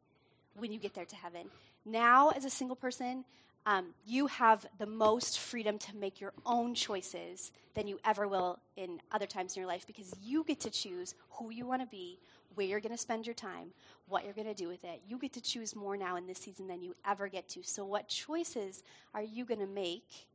when 0.55 0.71
you 0.71 0.77
get 0.77 0.93
there 0.93 1.03
to 1.03 1.15
heaven? 1.15 1.47
Now, 1.83 2.29
as 2.29 2.45
a 2.45 2.49
single 2.51 2.75
person, 2.75 3.25
um, 3.65 3.87
you 4.05 4.27
have 4.27 4.65
the 4.77 4.85
most 4.85 5.39
freedom 5.39 5.77
to 5.79 5.95
make 5.95 6.19
your 6.19 6.33
own 6.45 6.75
choices 6.75 7.51
than 7.75 7.87
you 7.87 7.99
ever 8.05 8.27
will 8.27 8.59
in 8.75 8.99
other 9.11 9.25
times 9.25 9.55
in 9.55 9.61
your 9.61 9.67
life 9.67 9.87
because 9.87 10.13
you 10.21 10.43
get 10.43 10.59
to 10.61 10.69
choose 10.69 11.15
who 11.31 11.49
you 11.49 11.65
want 11.65 11.81
to 11.81 11.87
be, 11.87 12.19
where 12.55 12.67
you're 12.67 12.81
going 12.81 12.91
to 12.91 12.97
spend 12.97 13.25
your 13.25 13.33
time, 13.33 13.69
what 14.07 14.25
you're 14.25 14.33
going 14.33 14.47
to 14.47 14.53
do 14.53 14.67
with 14.67 14.83
it. 14.83 15.01
You 15.07 15.17
get 15.17 15.33
to 15.33 15.41
choose 15.41 15.75
more 15.75 15.95
now 15.95 16.17
in 16.17 16.27
this 16.27 16.39
season 16.39 16.67
than 16.67 16.81
you 16.81 16.95
ever 17.07 17.27
get 17.27 17.47
to. 17.49 17.63
So, 17.63 17.85
what 17.85 18.07
choices 18.07 18.83
are 19.13 19.23
you 19.23 19.45
going 19.45 19.61
to 19.61 19.65
make 19.67 20.27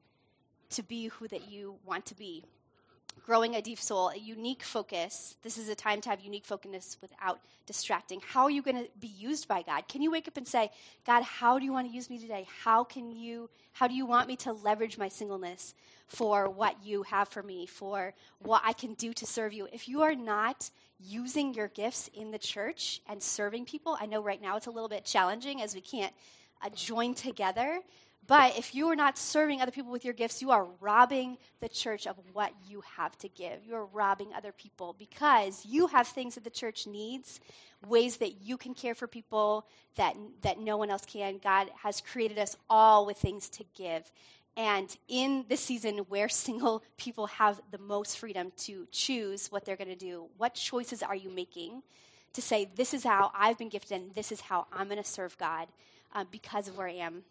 to 0.70 0.82
be 0.82 1.08
who 1.08 1.28
that 1.28 1.48
you 1.50 1.76
want 1.84 2.06
to 2.06 2.14
be? 2.14 2.44
Growing 3.24 3.54
a 3.54 3.62
deep 3.62 3.78
soul, 3.78 4.10
a 4.10 4.16
unique 4.16 4.62
focus. 4.62 5.36
This 5.42 5.58
is 5.58 5.68
a 5.68 5.74
time 5.74 6.00
to 6.02 6.10
have 6.10 6.20
unique 6.20 6.46
focus 6.46 6.96
without 7.00 7.40
distracting. 7.66 8.20
How 8.26 8.44
are 8.44 8.50
you 8.50 8.62
going 8.62 8.76
to 8.76 8.88
be 8.98 9.08
used 9.08 9.46
by 9.46 9.62
God? 9.62 9.88
Can 9.88 10.02
you 10.02 10.10
wake 10.10 10.28
up 10.28 10.36
and 10.36 10.46
say, 10.46 10.70
God, 11.06 11.22
how 11.22 11.58
do 11.58 11.64
you 11.64 11.72
want 11.72 11.88
to 11.88 11.94
use 11.94 12.08
me 12.08 12.18
today? 12.18 12.46
How 12.62 12.84
can 12.84 13.12
you 13.12 13.50
how 13.72 13.86
do 13.86 13.94
you 13.94 14.06
want 14.06 14.26
me 14.26 14.34
to 14.34 14.52
leverage 14.52 14.98
my 14.98 15.08
singleness 15.08 15.72
for 16.08 16.50
what 16.50 16.84
you 16.84 17.04
have 17.04 17.28
for 17.28 17.44
me, 17.44 17.64
for 17.64 18.12
what 18.40 18.62
I 18.64 18.72
can 18.72 18.94
do 18.94 19.12
to 19.12 19.24
serve 19.24 19.52
you? 19.52 19.68
If 19.72 19.88
you 19.88 20.02
are 20.02 20.16
not 20.16 20.70
using 20.98 21.54
your 21.54 21.68
gifts 21.68 22.10
in 22.12 22.32
the 22.32 22.38
church 22.38 23.00
and 23.08 23.22
serving 23.22 23.66
people, 23.66 23.96
I 24.00 24.06
know 24.06 24.20
right 24.20 24.42
now 24.42 24.56
it's 24.56 24.66
a 24.66 24.72
little 24.72 24.88
bit 24.88 25.04
challenging 25.04 25.62
as 25.62 25.76
we 25.76 25.80
can't 25.80 26.12
uh, 26.60 26.70
join 26.70 27.14
together. 27.14 27.78
But 28.26 28.58
if 28.58 28.74
you 28.74 28.88
are 28.88 28.96
not 28.96 29.16
serving 29.16 29.62
other 29.62 29.70
people 29.70 29.90
with 29.90 30.04
your 30.04 30.12
gifts, 30.12 30.42
you 30.42 30.50
are 30.50 30.66
robbing 30.80 31.38
the 31.60 31.68
church 31.68 32.06
of 32.06 32.16
what 32.34 32.52
you 32.66 32.82
have 32.96 33.16
to 33.18 33.28
give. 33.28 33.64
You 33.64 33.74
are 33.74 33.86
robbing 33.86 34.34
other 34.34 34.52
people 34.52 34.94
because 34.98 35.64
you 35.64 35.86
have 35.86 36.06
things 36.06 36.34
that 36.34 36.44
the 36.44 36.50
church 36.50 36.86
needs, 36.86 37.40
ways 37.86 38.18
that 38.18 38.42
you 38.42 38.58
can 38.58 38.74
care 38.74 38.94
for 38.94 39.06
people 39.06 39.66
that, 39.96 40.14
that 40.42 40.60
no 40.60 40.76
one 40.76 40.90
else 40.90 41.06
can. 41.06 41.38
God 41.42 41.68
has 41.82 42.02
created 42.02 42.38
us 42.38 42.54
all 42.68 43.06
with 43.06 43.16
things 43.16 43.48
to 43.50 43.64
give. 43.74 44.10
And 44.58 44.94
in 45.06 45.46
this 45.48 45.60
season 45.60 45.98
where 46.08 46.28
single 46.28 46.82
people 46.98 47.28
have 47.28 47.60
the 47.70 47.78
most 47.78 48.18
freedom 48.18 48.52
to 48.58 48.86
choose 48.92 49.50
what 49.50 49.64
they're 49.64 49.76
going 49.76 49.88
to 49.88 49.96
do, 49.96 50.26
what 50.36 50.54
choices 50.54 51.02
are 51.02 51.16
you 51.16 51.30
making 51.30 51.82
to 52.34 52.42
say, 52.42 52.68
this 52.76 52.92
is 52.92 53.04
how 53.04 53.30
I've 53.34 53.56
been 53.56 53.70
gifted 53.70 54.00
and 54.00 54.14
this 54.14 54.32
is 54.32 54.40
how 54.40 54.66
I'm 54.70 54.88
going 54.88 55.02
to 55.02 55.08
serve 55.08 55.38
God 55.38 55.68
uh, 56.14 56.24
because 56.30 56.68
of 56.68 56.76
where 56.76 56.88
I 56.88 56.92
am 56.92 57.22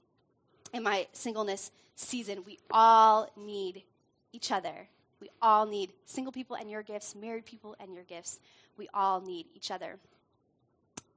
in 0.77 0.83
my 0.83 1.07
singleness 1.11 1.71
season, 1.95 2.43
we 2.45 2.59
all 2.71 3.29
need 3.35 3.83
each 4.31 4.51
other. 4.51 4.87
We 5.19 5.29
all 5.41 5.65
need 5.65 5.91
single 6.05 6.31
people 6.31 6.55
and 6.55 6.69
your 6.69 6.83
gifts, 6.83 7.15
married 7.15 7.45
people 7.45 7.75
and 7.79 7.93
your 7.93 8.03
gifts. 8.03 8.39
We 8.77 8.87
all 8.93 9.19
need 9.19 9.47
each 9.55 9.71
other. 9.71 9.97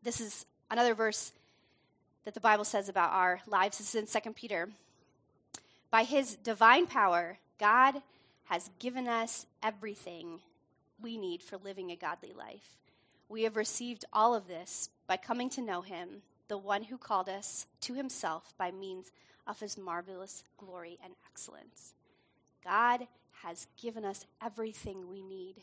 This 0.02 0.20
is 0.20 0.46
another 0.70 0.94
verse 0.94 1.32
that 2.24 2.34
the 2.34 2.40
Bible 2.40 2.64
says 2.64 2.88
about 2.88 3.12
our 3.12 3.40
lives. 3.46 3.78
This 3.78 3.94
is 3.94 4.14
in 4.14 4.22
2 4.22 4.30
Peter. 4.32 4.68
By 5.90 6.04
his 6.04 6.36
divine 6.36 6.86
power, 6.86 7.38
God 7.58 7.96
has 8.44 8.70
given 8.78 9.06
us 9.06 9.46
everything 9.62 10.40
we 11.02 11.18
need 11.18 11.42
for 11.42 11.58
living 11.58 11.90
a 11.90 11.96
godly 11.96 12.32
life. 12.32 12.76
We 13.28 13.42
have 13.42 13.56
received 13.56 14.04
all 14.12 14.34
of 14.34 14.48
this 14.48 14.88
by 15.06 15.16
coming 15.16 15.50
to 15.50 15.60
know 15.60 15.82
him, 15.82 16.22
the 16.50 16.58
one 16.58 16.82
who 16.82 16.98
called 16.98 17.28
us 17.28 17.66
to 17.80 17.94
himself 17.94 18.52
by 18.58 18.72
means 18.72 19.12
of 19.46 19.60
his 19.60 19.78
marvelous 19.78 20.42
glory 20.58 20.98
and 21.02 21.14
excellence. 21.30 21.94
God 22.64 23.06
has 23.44 23.68
given 23.80 24.04
us 24.04 24.26
everything 24.44 25.08
we 25.08 25.22
need 25.22 25.62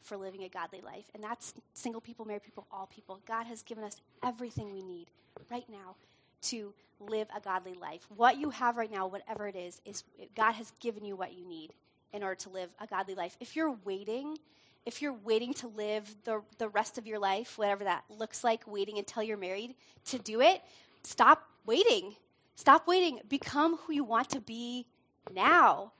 for 0.00 0.16
living 0.16 0.44
a 0.44 0.48
godly 0.48 0.80
life. 0.80 1.04
And 1.14 1.22
that's 1.22 1.52
single 1.74 2.00
people, 2.00 2.24
married 2.24 2.44
people, 2.44 2.64
all 2.70 2.86
people. 2.86 3.18
God 3.26 3.46
has 3.46 3.62
given 3.62 3.82
us 3.82 3.96
everything 4.24 4.72
we 4.72 4.82
need 4.82 5.08
right 5.50 5.66
now 5.68 5.96
to 6.42 6.72
live 7.00 7.26
a 7.36 7.40
godly 7.40 7.74
life. 7.74 8.06
What 8.16 8.38
you 8.38 8.50
have 8.50 8.76
right 8.76 8.90
now, 8.90 9.08
whatever 9.08 9.48
it 9.48 9.56
is, 9.56 9.80
is 9.84 10.04
God 10.36 10.52
has 10.52 10.72
given 10.78 11.04
you 11.04 11.16
what 11.16 11.34
you 11.34 11.44
need 11.44 11.72
in 12.12 12.22
order 12.22 12.36
to 12.36 12.50
live 12.50 12.70
a 12.80 12.86
godly 12.86 13.16
life. 13.16 13.36
If 13.40 13.56
you're 13.56 13.76
waiting, 13.84 14.38
if 14.86 15.02
you're 15.02 15.12
waiting 15.12 15.54
to 15.54 15.68
live 15.68 16.14
the, 16.24 16.42
the 16.58 16.68
rest 16.68 16.98
of 16.98 17.06
your 17.06 17.18
life, 17.18 17.58
whatever 17.58 17.84
that 17.84 18.04
looks 18.08 18.42
like, 18.42 18.66
waiting 18.66 18.98
until 18.98 19.22
you're 19.22 19.36
married 19.36 19.74
to 20.06 20.18
do 20.18 20.40
it, 20.40 20.62
stop 21.02 21.44
waiting. 21.66 22.16
Stop 22.56 22.86
waiting. 22.86 23.20
Become 23.28 23.78
who 23.78 23.92
you 23.92 24.04
want 24.04 24.30
to 24.30 24.40
be 24.40 24.86
now. 25.32 25.92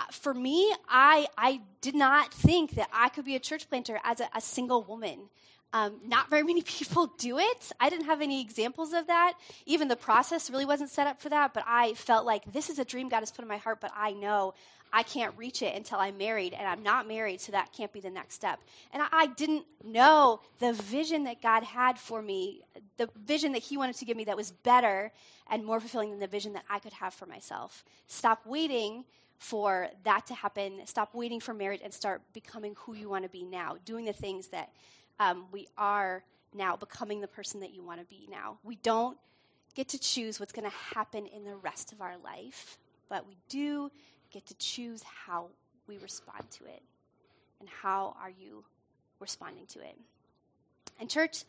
Uh, 0.00 0.04
for 0.12 0.32
me, 0.32 0.72
I, 0.88 1.26
I 1.36 1.60
did 1.80 1.94
not 1.94 2.32
think 2.32 2.72
that 2.72 2.88
I 2.92 3.08
could 3.08 3.24
be 3.24 3.36
a 3.36 3.40
church 3.40 3.68
planter 3.68 4.00
as 4.04 4.20
a, 4.20 4.28
a 4.34 4.40
single 4.40 4.82
woman. 4.82 5.28
Um, 5.72 6.00
not 6.06 6.30
very 6.30 6.42
many 6.44 6.62
people 6.66 7.12
do 7.18 7.38
it. 7.38 7.72
I 7.78 7.90
didn't 7.90 8.06
have 8.06 8.22
any 8.22 8.40
examples 8.40 8.92
of 8.92 9.08
that. 9.08 9.34
Even 9.66 9.88
the 9.88 9.96
process 9.96 10.50
really 10.50 10.64
wasn't 10.64 10.90
set 10.90 11.06
up 11.06 11.20
for 11.20 11.28
that, 11.28 11.52
but 11.54 11.64
I 11.66 11.94
felt 11.94 12.24
like 12.24 12.52
this 12.52 12.70
is 12.70 12.78
a 12.78 12.84
dream 12.84 13.08
God 13.08 13.20
has 13.20 13.30
put 13.30 13.42
in 13.42 13.48
my 13.48 13.58
heart, 13.58 13.80
but 13.80 13.92
I 13.94 14.12
know 14.12 14.54
I 14.92 15.02
can't 15.02 15.36
reach 15.36 15.62
it 15.62 15.74
until 15.74 15.98
I'm 15.98 16.18
married, 16.18 16.54
and 16.54 16.66
I'm 16.66 16.82
not 16.82 17.06
married, 17.06 17.40
so 17.40 17.52
that 17.52 17.72
can't 17.72 17.92
be 17.92 18.00
the 18.00 18.10
next 18.10 18.34
step. 18.34 18.60
And 18.92 19.02
I, 19.02 19.06
I 19.12 19.26
didn't 19.26 19.64
know 19.84 20.40
the 20.58 20.72
vision 20.72 21.24
that 21.24 21.42
God 21.42 21.62
had 21.62 21.98
for 21.98 22.22
me, 22.22 22.62
the 22.96 23.08
vision 23.16 23.52
that 23.52 23.62
He 23.62 23.76
wanted 23.76 23.96
to 23.96 24.04
give 24.04 24.16
me 24.16 24.24
that 24.24 24.36
was 24.36 24.50
better 24.50 25.12
and 25.50 25.64
more 25.64 25.80
fulfilling 25.80 26.10
than 26.10 26.20
the 26.20 26.26
vision 26.26 26.52
that 26.54 26.64
I 26.68 26.78
could 26.78 26.92
have 26.94 27.14
for 27.14 27.26
myself. 27.26 27.84
Stop 28.06 28.46
waiting 28.46 29.04
for 29.38 29.88
that 30.04 30.26
to 30.26 30.34
happen. 30.34 30.80
Stop 30.84 31.14
waiting 31.14 31.40
for 31.40 31.54
marriage 31.54 31.80
and 31.82 31.92
start 31.92 32.22
becoming 32.32 32.74
who 32.78 32.94
you 32.94 33.08
want 33.08 33.24
to 33.24 33.30
be 33.30 33.44
now, 33.44 33.76
doing 33.84 34.04
the 34.04 34.12
things 34.12 34.48
that 34.48 34.70
um, 35.20 35.46
we 35.52 35.68
are 35.76 36.24
now, 36.54 36.76
becoming 36.76 37.20
the 37.20 37.28
person 37.28 37.60
that 37.60 37.74
you 37.74 37.82
want 37.82 38.00
to 38.00 38.06
be 38.06 38.26
now. 38.30 38.58
We 38.64 38.76
don't 38.76 39.16
get 39.74 39.88
to 39.88 39.98
choose 39.98 40.40
what's 40.40 40.52
going 40.52 40.68
to 40.68 40.76
happen 40.94 41.26
in 41.26 41.44
the 41.44 41.54
rest 41.56 41.92
of 41.92 42.00
our 42.00 42.16
life, 42.18 42.78
but 43.08 43.26
we 43.28 43.36
do 43.48 43.90
get 44.32 44.46
to 44.46 44.54
choose 44.54 45.02
how 45.02 45.46
we 45.86 45.98
respond 45.98 46.50
to 46.52 46.64
it. 46.64 46.82
And 47.60 47.68
how 47.68 48.16
are 48.22 48.30
you 48.30 48.64
responding 49.20 49.66
to 49.66 49.80
it? 49.80 49.96
And, 51.00 51.10
church, 51.10 51.44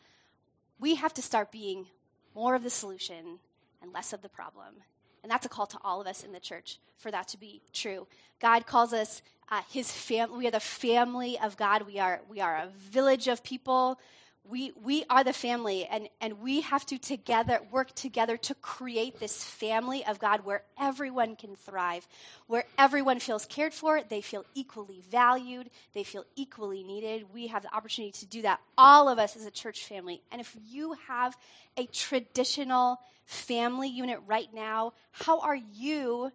we 0.78 0.96
have 0.96 1.14
to 1.14 1.22
start 1.22 1.52
being 1.52 1.86
more 2.34 2.54
of 2.54 2.62
the 2.62 2.70
solution 2.70 3.38
and 3.82 3.92
less 3.92 4.12
of 4.12 4.22
the 4.22 4.28
problem. 4.28 4.74
And 5.22 5.30
that's 5.30 5.46
a 5.46 5.48
call 5.48 5.66
to 5.66 5.78
all 5.84 6.00
of 6.00 6.06
us 6.06 6.24
in 6.24 6.32
the 6.32 6.40
church 6.40 6.78
for 6.96 7.10
that 7.10 7.28
to 7.28 7.38
be 7.38 7.60
true. 7.72 8.06
God 8.40 8.66
calls 8.66 8.92
us 8.92 9.22
uh, 9.50 9.62
his 9.70 9.90
family. 9.90 10.38
We 10.38 10.46
are 10.46 10.52
the 10.52 10.60
family 10.60 11.38
of 11.38 11.56
God. 11.56 11.82
We 11.82 11.98
are, 11.98 12.20
we 12.28 12.40
are 12.40 12.56
a 12.56 12.68
village 12.76 13.28
of 13.28 13.42
people 13.42 13.98
we, 14.48 14.72
we 14.82 15.04
are 15.08 15.22
the 15.22 15.32
family, 15.32 15.86
and, 15.86 16.08
and 16.20 16.40
we 16.40 16.62
have 16.62 16.84
to 16.86 16.98
together 16.98 17.60
work 17.70 17.94
together 17.94 18.36
to 18.38 18.54
create 18.56 19.20
this 19.20 19.44
family 19.44 20.04
of 20.06 20.18
God 20.18 20.44
where 20.44 20.62
everyone 20.78 21.36
can 21.36 21.54
thrive, 21.54 22.08
where 22.46 22.64
everyone 22.78 23.20
feels 23.20 23.44
cared 23.44 23.74
for, 23.74 24.02
they 24.08 24.20
feel 24.20 24.44
equally 24.54 25.02
valued, 25.10 25.70
they 25.92 26.04
feel 26.04 26.24
equally 26.36 26.82
needed. 26.82 27.26
We 27.32 27.48
have 27.48 27.62
the 27.62 27.74
opportunity 27.74 28.12
to 28.18 28.26
do 28.26 28.42
that, 28.42 28.60
all 28.76 29.08
of 29.08 29.18
us 29.18 29.36
as 29.36 29.46
a 29.46 29.50
church 29.50 29.84
family. 29.84 30.22
And 30.32 30.40
if 30.40 30.56
you 30.68 30.94
have 31.06 31.36
a 31.76 31.86
traditional 31.86 32.98
family 33.26 33.88
unit 33.88 34.20
right 34.26 34.48
now, 34.52 34.94
how 35.12 35.40
are 35.40 35.56
you? 35.56 36.32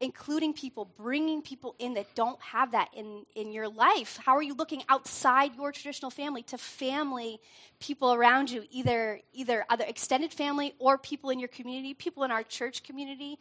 Including 0.00 0.52
people, 0.52 0.90
bringing 0.96 1.40
people 1.40 1.74
in 1.78 1.94
that 1.94 2.14
don't 2.14 2.40
have 2.40 2.72
that 2.72 2.88
in, 2.94 3.24
in 3.34 3.52
your 3.52 3.68
life? 3.68 4.18
How 4.24 4.36
are 4.36 4.42
you 4.42 4.54
looking 4.54 4.82
outside 4.88 5.54
your 5.56 5.72
traditional 5.72 6.10
family 6.10 6.42
to 6.44 6.58
family 6.58 7.40
people 7.80 8.12
around 8.12 8.50
you, 8.50 8.64
either, 8.70 9.20
either 9.32 9.64
other 9.70 9.84
extended 9.86 10.32
family 10.32 10.74
or 10.78 10.98
people 10.98 11.30
in 11.30 11.38
your 11.38 11.48
community, 11.48 11.94
people 11.94 12.24
in 12.24 12.30
our 12.30 12.42
church 12.42 12.82
community, 12.82 13.38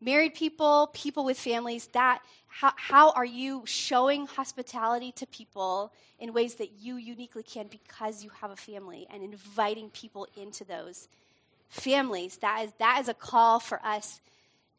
married 0.00 0.34
people, 0.34 0.90
people 0.92 1.24
with 1.24 1.38
families? 1.38 1.86
That 1.88 2.20
how, 2.48 2.72
how 2.76 3.10
are 3.12 3.24
you 3.24 3.62
showing 3.64 4.26
hospitality 4.26 5.10
to 5.12 5.26
people 5.26 5.92
in 6.20 6.32
ways 6.32 6.56
that 6.56 6.72
you 6.78 6.96
uniquely 6.96 7.42
can 7.42 7.66
because 7.66 8.22
you 8.22 8.30
have 8.40 8.50
a 8.50 8.56
family 8.56 9.06
and 9.10 9.22
inviting 9.22 9.88
people 9.90 10.28
into 10.36 10.64
those 10.64 11.08
families? 11.70 12.36
That 12.36 12.64
is, 12.64 12.72
that 12.78 12.98
is 13.00 13.08
a 13.08 13.14
call 13.14 13.58
for 13.58 13.80
us 13.84 14.20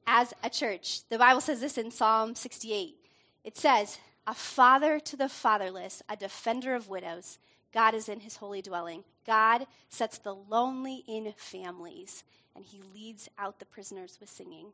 as 0.07 0.33
a 0.43 0.49
church. 0.49 1.07
The 1.09 1.17
Bible 1.17 1.41
says 1.41 1.61
this 1.61 1.77
in 1.77 1.91
Psalm 1.91 2.35
68. 2.35 2.95
It 3.43 3.57
says, 3.57 3.97
A 4.27 4.33
father 4.33 4.99
to 4.99 5.17
the 5.17 5.29
fatherless, 5.29 6.01
a 6.09 6.15
defender 6.15 6.75
of 6.75 6.89
widows. 6.89 7.37
God 7.73 7.93
is 7.93 8.07
in 8.07 8.21
his 8.21 8.37
holy 8.37 8.61
dwelling. 8.61 9.03
God 9.25 9.67
sets 9.89 10.17
the 10.17 10.33
lonely 10.33 11.03
in 11.07 11.33
families, 11.35 12.23
and 12.55 12.63
he 12.63 12.81
leads 12.93 13.29
out 13.37 13.59
the 13.59 13.65
prisoners 13.65 14.17
with 14.19 14.29
singing. 14.29 14.67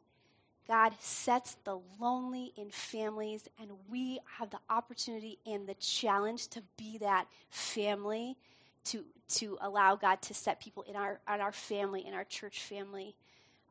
God 0.68 0.94
sets 1.00 1.58
the 1.64 1.80
lonely 2.00 2.54
in 2.56 2.70
families, 2.70 3.48
and 3.60 3.72
we 3.90 4.20
have 4.38 4.52
the 4.52 4.60
opportunity 4.70 5.40
and 5.46 5.68
the 5.68 5.74
challenge 5.76 6.48
to 6.50 6.62
be 6.78 7.00
that 7.00 7.26
family, 7.50 8.38
to, 8.86 9.04
to 9.30 9.58
allow 9.62 9.96
God 9.96 10.22
to 10.24 10.34
set 10.34 10.62
people 10.62 10.84
in 10.84 10.96
our, 10.96 11.20
in 11.34 11.42
our 11.42 11.52
family, 11.52 12.06
in 12.06 12.14
our 12.14 12.24
church 12.24 12.62
family. 12.62 13.16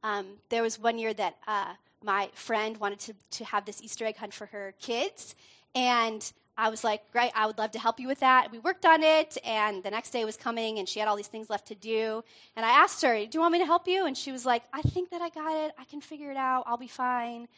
Um, 0.03 0.27
there 0.49 0.63
was 0.63 0.79
one 0.79 0.99
year 0.99 1.13
that 1.15 1.37
uh, 1.47 1.75
my 2.03 2.31
friend 2.35 2.77
wanted 2.79 3.01
to, 3.01 3.15
to 3.39 3.45
have 3.45 3.65
this 3.65 3.83
Easter 3.83 4.05
egg 4.05 4.17
hunt 4.17 4.35
for 4.35 4.47
her 4.47 4.75
kids, 4.81 5.35
and 5.75 6.33
I 6.57 6.69
was 6.69 6.85
like, 6.85 7.11
great, 7.11 7.33
I 7.35 7.47
would 7.47 7.57
love 7.57 7.71
to 7.71 7.79
help 7.79 7.99
you 7.99 8.07
with 8.07 8.21
that. 8.21 8.53
We 8.53 8.59
worked 8.59 8.85
on 8.85 9.03
it, 9.03 9.39
and 9.47 9.83
the 9.83 9.91
next 9.91 10.11
day 10.11 10.27
was 10.27 10.37
coming, 10.37 10.79
and 10.79 10.87
she 10.87 11.01
had 11.01 11.09
all 11.09 11.17
these 11.17 11.27
things 11.27 11.49
left 11.49 11.69
to 11.69 11.75
do. 11.75 12.23
And 12.55 12.67
I 12.67 12.71
asked 12.71 13.01
her, 13.01 13.15
Do 13.15 13.31
you 13.33 13.41
want 13.41 13.53
me 13.53 13.61
to 13.61 13.65
help 13.65 13.89
you? 13.89 14.05
And 14.05 14.15
she 14.17 14.31
was 14.31 14.45
like, 14.45 14.63
I 14.73 14.83
think 14.83 15.09
that 15.11 15.23
I 15.23 15.31
got 15.31 15.57
it. 15.65 15.73
I 15.79 15.85
can 15.85 16.03
figure 16.03 16.31
it 16.31 16.37
out. 16.37 16.65
I'll 16.67 16.77
be 16.77 16.87
fine. 16.87 17.49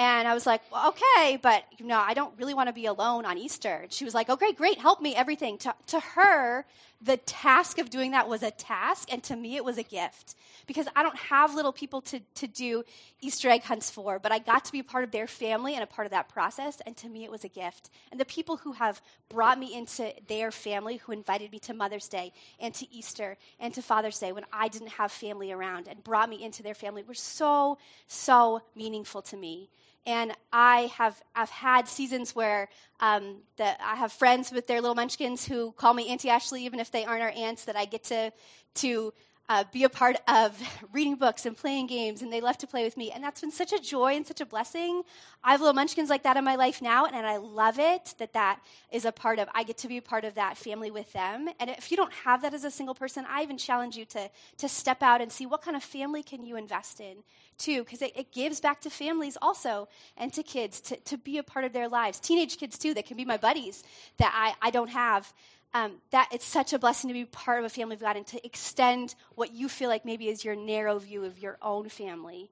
And 0.00 0.26
I 0.26 0.32
was 0.32 0.46
like, 0.46 0.62
well, 0.72 0.88
okay, 0.88 1.36
but 1.36 1.62
you 1.76 1.84
know, 1.84 1.98
I 1.98 2.14
don't 2.14 2.32
really 2.38 2.54
want 2.54 2.68
to 2.68 2.72
be 2.72 2.86
alone 2.86 3.26
on 3.26 3.36
Easter. 3.36 3.80
And 3.82 3.92
she 3.92 4.06
was 4.06 4.14
like, 4.14 4.30
okay, 4.30 4.50
great, 4.54 4.78
help 4.78 5.02
me, 5.02 5.14
everything. 5.14 5.58
To, 5.58 5.74
to 5.88 6.00
her, 6.00 6.64
the 7.02 7.18
task 7.18 7.78
of 7.78 7.90
doing 7.90 8.12
that 8.12 8.26
was 8.26 8.42
a 8.42 8.50
task, 8.50 9.12
and 9.12 9.22
to 9.24 9.36
me, 9.36 9.56
it 9.56 9.64
was 9.64 9.76
a 9.76 9.82
gift. 9.82 10.36
Because 10.66 10.86
I 10.96 11.02
don't 11.02 11.18
have 11.18 11.54
little 11.54 11.74
people 11.74 12.00
to, 12.02 12.20
to 12.36 12.46
do 12.46 12.82
Easter 13.20 13.50
egg 13.50 13.62
hunts 13.62 13.90
for, 13.90 14.18
but 14.18 14.32
I 14.32 14.38
got 14.38 14.64
to 14.64 14.72
be 14.72 14.78
a 14.78 14.84
part 14.84 15.04
of 15.04 15.10
their 15.10 15.26
family 15.26 15.74
and 15.74 15.82
a 15.82 15.86
part 15.86 16.06
of 16.06 16.12
that 16.12 16.30
process, 16.30 16.80
and 16.86 16.96
to 16.96 17.08
me, 17.10 17.24
it 17.24 17.30
was 17.30 17.44
a 17.44 17.48
gift. 17.48 17.90
And 18.10 18.18
the 18.18 18.24
people 18.24 18.56
who 18.56 18.72
have 18.72 19.02
brought 19.28 19.58
me 19.58 19.74
into 19.74 20.14
their 20.28 20.50
family, 20.50 20.96
who 20.96 21.12
invited 21.12 21.52
me 21.52 21.58
to 21.58 21.74
Mother's 21.74 22.08
Day 22.08 22.32
and 22.58 22.72
to 22.76 22.90
Easter 22.90 23.36
and 23.58 23.74
to 23.74 23.82
Father's 23.82 24.18
Day 24.18 24.32
when 24.32 24.46
I 24.50 24.68
didn't 24.68 24.92
have 24.92 25.12
family 25.12 25.52
around 25.52 25.88
and 25.88 26.02
brought 26.02 26.30
me 26.30 26.42
into 26.42 26.62
their 26.62 26.74
family, 26.74 27.02
were 27.02 27.12
so, 27.12 27.76
so 28.08 28.62
meaningful 28.74 29.20
to 29.20 29.36
me 29.36 29.68
and 30.06 30.32
I 30.52 30.90
have 30.96 31.20
I've 31.34 31.50
had 31.50 31.88
seasons 31.88 32.34
where 32.34 32.68
um, 33.00 33.36
that 33.56 33.78
I 33.82 33.96
have 33.96 34.12
friends 34.12 34.50
with 34.50 34.66
their 34.66 34.80
little 34.80 34.94
munchkins 34.94 35.46
who 35.46 35.72
call 35.72 35.94
me 35.94 36.08
Auntie 36.08 36.30
Ashley, 36.30 36.64
even 36.64 36.80
if 36.80 36.90
they 36.90 37.04
aren't 37.04 37.22
our 37.22 37.32
aunts. 37.36 37.64
That 37.66 37.76
I 37.76 37.84
get 37.84 38.04
to 38.04 38.32
to 38.76 39.12
uh, 39.50 39.64
be 39.72 39.82
a 39.82 39.88
part 39.88 40.16
of 40.28 40.56
reading 40.92 41.16
books 41.16 41.44
and 41.44 41.56
playing 41.56 41.88
games, 41.88 42.22
and 42.22 42.32
they 42.32 42.40
love 42.40 42.56
to 42.56 42.68
play 42.68 42.84
with 42.84 42.96
me. 42.96 43.10
And 43.10 43.22
that's 43.22 43.40
been 43.40 43.50
such 43.50 43.72
a 43.72 43.80
joy 43.80 44.14
and 44.14 44.24
such 44.24 44.40
a 44.40 44.46
blessing. 44.46 45.02
I 45.42 45.50
have 45.50 45.60
little 45.60 45.74
munchkins 45.74 46.08
like 46.08 46.22
that 46.22 46.36
in 46.36 46.44
my 46.44 46.54
life 46.54 46.80
now, 46.80 47.06
and 47.06 47.26
I 47.26 47.36
love 47.38 47.80
it 47.80 48.14
that 48.18 48.32
that 48.34 48.60
is 48.92 49.04
a 49.04 49.10
part 49.10 49.40
of, 49.40 49.48
I 49.52 49.64
get 49.64 49.76
to 49.78 49.88
be 49.88 49.96
a 49.96 50.02
part 50.02 50.24
of 50.24 50.36
that 50.36 50.56
family 50.56 50.92
with 50.92 51.12
them. 51.12 51.48
And 51.58 51.68
if 51.68 51.90
you 51.90 51.96
don't 51.96 52.12
have 52.12 52.42
that 52.42 52.54
as 52.54 52.62
a 52.62 52.70
single 52.70 52.94
person, 52.94 53.24
I 53.28 53.42
even 53.42 53.58
challenge 53.58 53.96
you 53.96 54.04
to, 54.04 54.30
to 54.58 54.68
step 54.68 55.02
out 55.02 55.20
and 55.20 55.32
see 55.32 55.46
what 55.46 55.62
kind 55.62 55.76
of 55.76 55.82
family 55.82 56.22
can 56.22 56.46
you 56.46 56.54
invest 56.54 57.00
in, 57.00 57.16
too, 57.58 57.82
because 57.82 58.02
it, 58.02 58.12
it 58.14 58.30
gives 58.30 58.60
back 58.60 58.80
to 58.82 58.90
families 58.90 59.36
also 59.42 59.88
and 60.16 60.32
to 60.32 60.44
kids 60.44 60.80
to, 60.82 60.96
to 60.98 61.18
be 61.18 61.38
a 61.38 61.42
part 61.42 61.64
of 61.64 61.72
their 61.72 61.88
lives. 61.88 62.20
Teenage 62.20 62.56
kids, 62.56 62.78
too, 62.78 62.94
that 62.94 63.04
can 63.04 63.16
be 63.16 63.24
my 63.24 63.36
buddies 63.36 63.82
that 64.18 64.32
I, 64.32 64.68
I 64.68 64.70
don't 64.70 64.90
have 64.90 65.32
um, 65.72 65.92
that 66.10 66.28
it's 66.32 66.44
such 66.44 66.72
a 66.72 66.78
blessing 66.78 67.08
to 67.08 67.14
be 67.14 67.24
part 67.24 67.60
of 67.60 67.64
a 67.64 67.68
family 67.68 67.94
of 67.94 68.00
God 68.00 68.16
and 68.16 68.26
to 68.28 68.44
extend 68.44 69.14
what 69.34 69.52
you 69.52 69.68
feel 69.68 69.88
like 69.88 70.04
maybe 70.04 70.28
is 70.28 70.44
your 70.44 70.56
narrow 70.56 70.98
view 70.98 71.24
of 71.24 71.38
your 71.38 71.58
own 71.62 71.88
family 71.88 72.50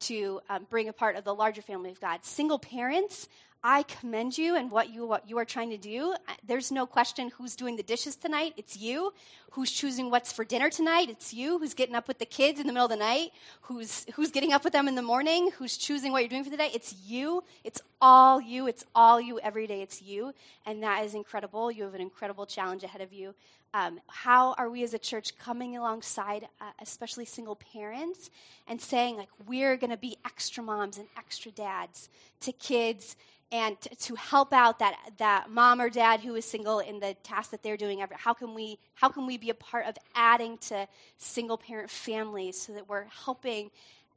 to 0.00 0.40
um, 0.48 0.66
bring 0.70 0.88
a 0.88 0.92
part 0.92 1.16
of 1.16 1.24
the 1.24 1.34
larger 1.34 1.62
family 1.62 1.90
of 1.90 2.00
God. 2.00 2.24
Single 2.24 2.58
parents, 2.58 3.28
I 3.62 3.82
commend 3.82 4.38
you 4.38 4.56
and 4.56 4.70
what 4.70 4.88
you, 4.88 5.06
what 5.06 5.28
you 5.28 5.36
are 5.36 5.44
trying 5.44 5.68
to 5.70 5.76
do. 5.76 6.14
There's 6.46 6.72
no 6.72 6.86
question 6.86 7.30
who's 7.36 7.54
doing 7.54 7.76
the 7.76 7.82
dishes 7.82 8.16
tonight. 8.16 8.54
It's 8.56 8.78
you. 8.78 9.12
Who's 9.50 9.70
choosing 9.70 10.10
what's 10.10 10.32
for 10.32 10.46
dinner 10.46 10.70
tonight? 10.70 11.10
It's 11.10 11.34
you. 11.34 11.58
Who's 11.58 11.74
getting 11.74 11.94
up 11.94 12.08
with 12.08 12.18
the 12.18 12.24
kids 12.24 12.58
in 12.58 12.66
the 12.66 12.72
middle 12.72 12.86
of 12.86 12.90
the 12.90 12.96
night? 12.96 13.32
Who's, 13.62 14.06
who's 14.14 14.30
getting 14.30 14.54
up 14.54 14.64
with 14.64 14.72
them 14.72 14.88
in 14.88 14.94
the 14.94 15.02
morning? 15.02 15.50
Who's 15.58 15.76
choosing 15.76 16.10
what 16.10 16.22
you're 16.22 16.30
doing 16.30 16.44
for 16.44 16.50
the 16.50 16.56
day? 16.56 16.70
It's 16.72 16.94
you. 17.06 17.44
It's 17.62 17.82
all 18.00 18.40
you. 18.40 18.66
It's 18.66 18.84
all 18.94 19.20
you 19.20 19.38
every 19.40 19.66
day. 19.66 19.82
It's 19.82 20.00
you. 20.00 20.32
And 20.64 20.82
that 20.82 21.04
is 21.04 21.14
incredible. 21.14 21.70
You 21.70 21.84
have 21.84 21.94
an 21.94 22.00
incredible 22.00 22.46
challenge 22.46 22.82
ahead 22.82 23.02
of 23.02 23.12
you. 23.12 23.34
Um, 23.74 24.00
how 24.08 24.54
are 24.54 24.70
we 24.70 24.82
as 24.82 24.94
a 24.94 24.98
church 24.98 25.36
coming 25.38 25.76
alongside, 25.76 26.48
uh, 26.60 26.70
especially 26.80 27.24
single 27.24 27.56
parents, 27.56 28.30
and 28.66 28.80
saying, 28.80 29.16
like, 29.16 29.28
we're 29.46 29.76
going 29.76 29.90
to 29.90 29.96
be 29.96 30.16
extra 30.24 30.62
moms 30.62 30.98
and 30.98 31.06
extra 31.16 31.52
dads 31.52 32.08
to 32.40 32.52
kids 32.52 33.16
and 33.52 33.80
to, 33.80 33.94
to, 33.96 34.14
help 34.14 34.52
out 34.52 34.78
that, 34.78 34.96
that 35.18 35.50
mom 35.50 35.80
or 35.80 35.90
dad 35.90 36.20
who 36.20 36.34
is 36.34 36.44
single 36.44 36.78
in 36.78 37.00
the 37.00 37.14
task 37.22 37.50
that 37.50 37.62
they're 37.62 37.76
doing 37.76 38.02
how 38.12 38.32
can 38.32 38.54
we 38.54 38.78
how 38.94 39.08
can 39.08 39.26
we 39.26 39.36
be 39.36 39.50
a 39.50 39.54
part 39.54 39.86
of 39.86 39.96
adding 40.14 40.56
to 40.58 40.86
single 41.18 41.58
parent 41.58 41.90
families 41.90 42.60
so 42.60 42.72
that 42.72 42.88
we're 42.88 43.04
helping 43.04 43.70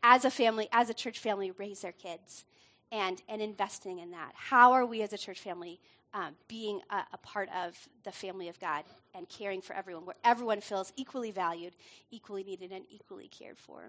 as 0.03 0.25
a 0.25 0.29
family 0.29 0.67
as 0.71 0.89
a 0.89 0.93
church 0.93 1.19
family 1.19 1.51
raise 1.51 1.81
their 1.81 1.91
kids 1.91 2.45
and 2.91 3.21
and 3.27 3.41
investing 3.41 3.99
in 3.99 4.11
that? 4.11 4.31
How 4.35 4.71
are 4.73 4.85
we 4.85 5.01
as 5.01 5.13
a 5.13 5.17
church 5.17 5.39
family 5.39 5.79
um, 6.13 6.35
being 6.47 6.79
a, 6.91 6.97
a 7.13 7.17
part 7.17 7.49
of 7.55 7.75
the 8.03 8.11
family 8.11 8.47
of 8.47 8.59
god 8.59 8.83
and 9.15 9.27
caring 9.29 9.61
for 9.61 9.75
everyone 9.75 10.05
where 10.05 10.15
everyone 10.23 10.61
feels 10.61 10.93
equally 10.95 11.31
valued 11.31 11.73
equally 12.11 12.43
needed 12.43 12.71
and 12.71 12.83
equally 12.89 13.27
cared 13.27 13.57
for? 13.57 13.83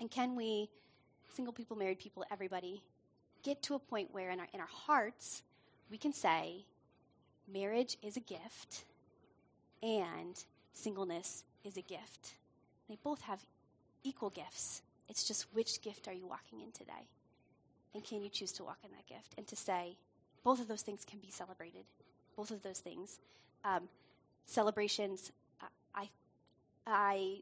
And 0.00 0.10
can 0.10 0.34
we 0.34 0.70
single 1.34 1.52
people 1.52 1.76
married 1.76 1.98
people 1.98 2.24
everybody 2.30 2.82
get 3.44 3.62
to 3.62 3.74
a 3.74 3.78
point 3.78 4.08
where 4.12 4.30
in 4.30 4.40
our, 4.40 4.48
in 4.52 4.60
our 4.60 4.66
hearts 4.66 5.42
we 5.90 5.98
can 5.98 6.12
say 6.12 6.64
marriage 7.52 7.96
is 8.02 8.16
a 8.16 8.20
gift 8.20 8.84
and 9.82 10.42
singleness 10.72 11.44
is 11.62 11.76
a 11.76 11.82
gift. 11.82 12.34
They 12.88 12.98
both 13.02 13.20
have 13.22 13.40
equal 14.02 14.30
gifts. 14.30 14.82
It's 15.08 15.24
just 15.24 15.46
which 15.52 15.82
gift 15.82 16.08
are 16.08 16.12
you 16.12 16.26
walking 16.26 16.60
in 16.60 16.72
today? 16.72 17.08
And 17.94 18.02
can 18.02 18.22
you 18.22 18.28
choose 18.28 18.52
to 18.52 18.64
walk 18.64 18.78
in 18.82 18.90
that 18.90 19.06
gift? 19.06 19.34
And 19.38 19.46
to 19.46 19.56
say, 19.56 19.96
both 20.42 20.60
of 20.60 20.68
those 20.68 20.82
things 20.82 21.04
can 21.04 21.20
be 21.20 21.30
celebrated. 21.30 21.84
Both 22.36 22.50
of 22.50 22.62
those 22.62 22.80
things. 22.80 23.20
Um, 23.64 23.88
celebrations, 24.44 25.30
I, 25.94 26.08
I 26.86 27.38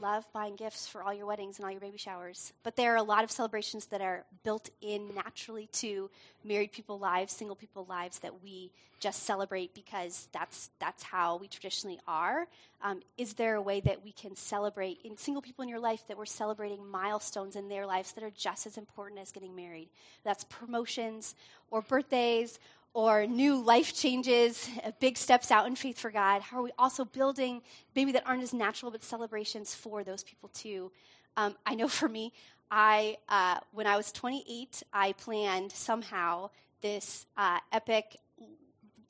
love 0.00 0.26
buying 0.32 0.56
gifts 0.56 0.86
for 0.86 1.02
all 1.02 1.12
your 1.12 1.26
weddings 1.26 1.58
and 1.58 1.64
all 1.64 1.70
your 1.70 1.80
baby 1.80 1.98
showers. 1.98 2.52
But 2.62 2.76
there 2.76 2.92
are 2.94 2.96
a 2.96 3.02
lot 3.02 3.24
of 3.24 3.30
celebrations 3.30 3.86
that 3.86 4.00
are 4.00 4.24
built 4.44 4.70
in 4.80 5.14
naturally 5.14 5.68
to 5.74 6.10
married 6.44 6.72
people 6.72 6.98
lives, 6.98 7.32
single 7.32 7.56
people 7.56 7.86
lives 7.88 8.18
that 8.20 8.42
we 8.42 8.70
just 9.00 9.24
celebrate 9.24 9.74
because 9.74 10.28
that's 10.32 10.70
that's 10.78 11.02
how 11.02 11.36
we 11.36 11.48
traditionally 11.48 11.98
are. 12.06 12.46
Um, 12.82 13.00
is 13.18 13.34
there 13.34 13.56
a 13.56 13.62
way 13.62 13.80
that 13.80 14.02
we 14.02 14.12
can 14.12 14.36
celebrate 14.36 15.00
in 15.04 15.16
single 15.16 15.42
people 15.42 15.62
in 15.62 15.68
your 15.68 15.80
life 15.80 16.04
that 16.08 16.16
we're 16.16 16.24
celebrating 16.24 16.86
milestones 16.86 17.56
in 17.56 17.68
their 17.68 17.84
lives 17.86 18.12
that 18.12 18.24
are 18.24 18.30
just 18.30 18.66
as 18.66 18.78
important 18.78 19.20
as 19.20 19.32
getting 19.32 19.54
married? 19.54 19.88
That's 20.24 20.44
promotions 20.44 21.34
or 21.70 21.82
birthdays 21.82 22.58
or 22.94 23.26
new 23.26 23.56
life 23.56 23.94
changes, 23.94 24.68
uh, 24.84 24.90
big 25.00 25.16
steps 25.16 25.50
out 25.50 25.66
in 25.66 25.74
faith 25.76 25.98
for 25.98 26.10
God? 26.10 26.42
How 26.42 26.58
are 26.58 26.62
we 26.62 26.72
also 26.78 27.04
building 27.04 27.62
maybe 27.94 28.12
that 28.12 28.26
aren't 28.26 28.42
as 28.42 28.52
natural 28.52 28.90
but 28.90 29.02
celebrations 29.02 29.74
for 29.74 30.04
those 30.04 30.22
people 30.22 30.50
too? 30.50 30.90
Um, 31.36 31.56
I 31.64 31.74
know 31.74 31.88
for 31.88 32.08
me, 32.08 32.32
I 32.70 33.16
uh, 33.28 33.58
when 33.72 33.86
I 33.86 33.96
was 33.96 34.12
28, 34.12 34.82
I 34.92 35.12
planned 35.12 35.72
somehow 35.72 36.50
this 36.80 37.26
uh, 37.36 37.58
epic 37.72 38.16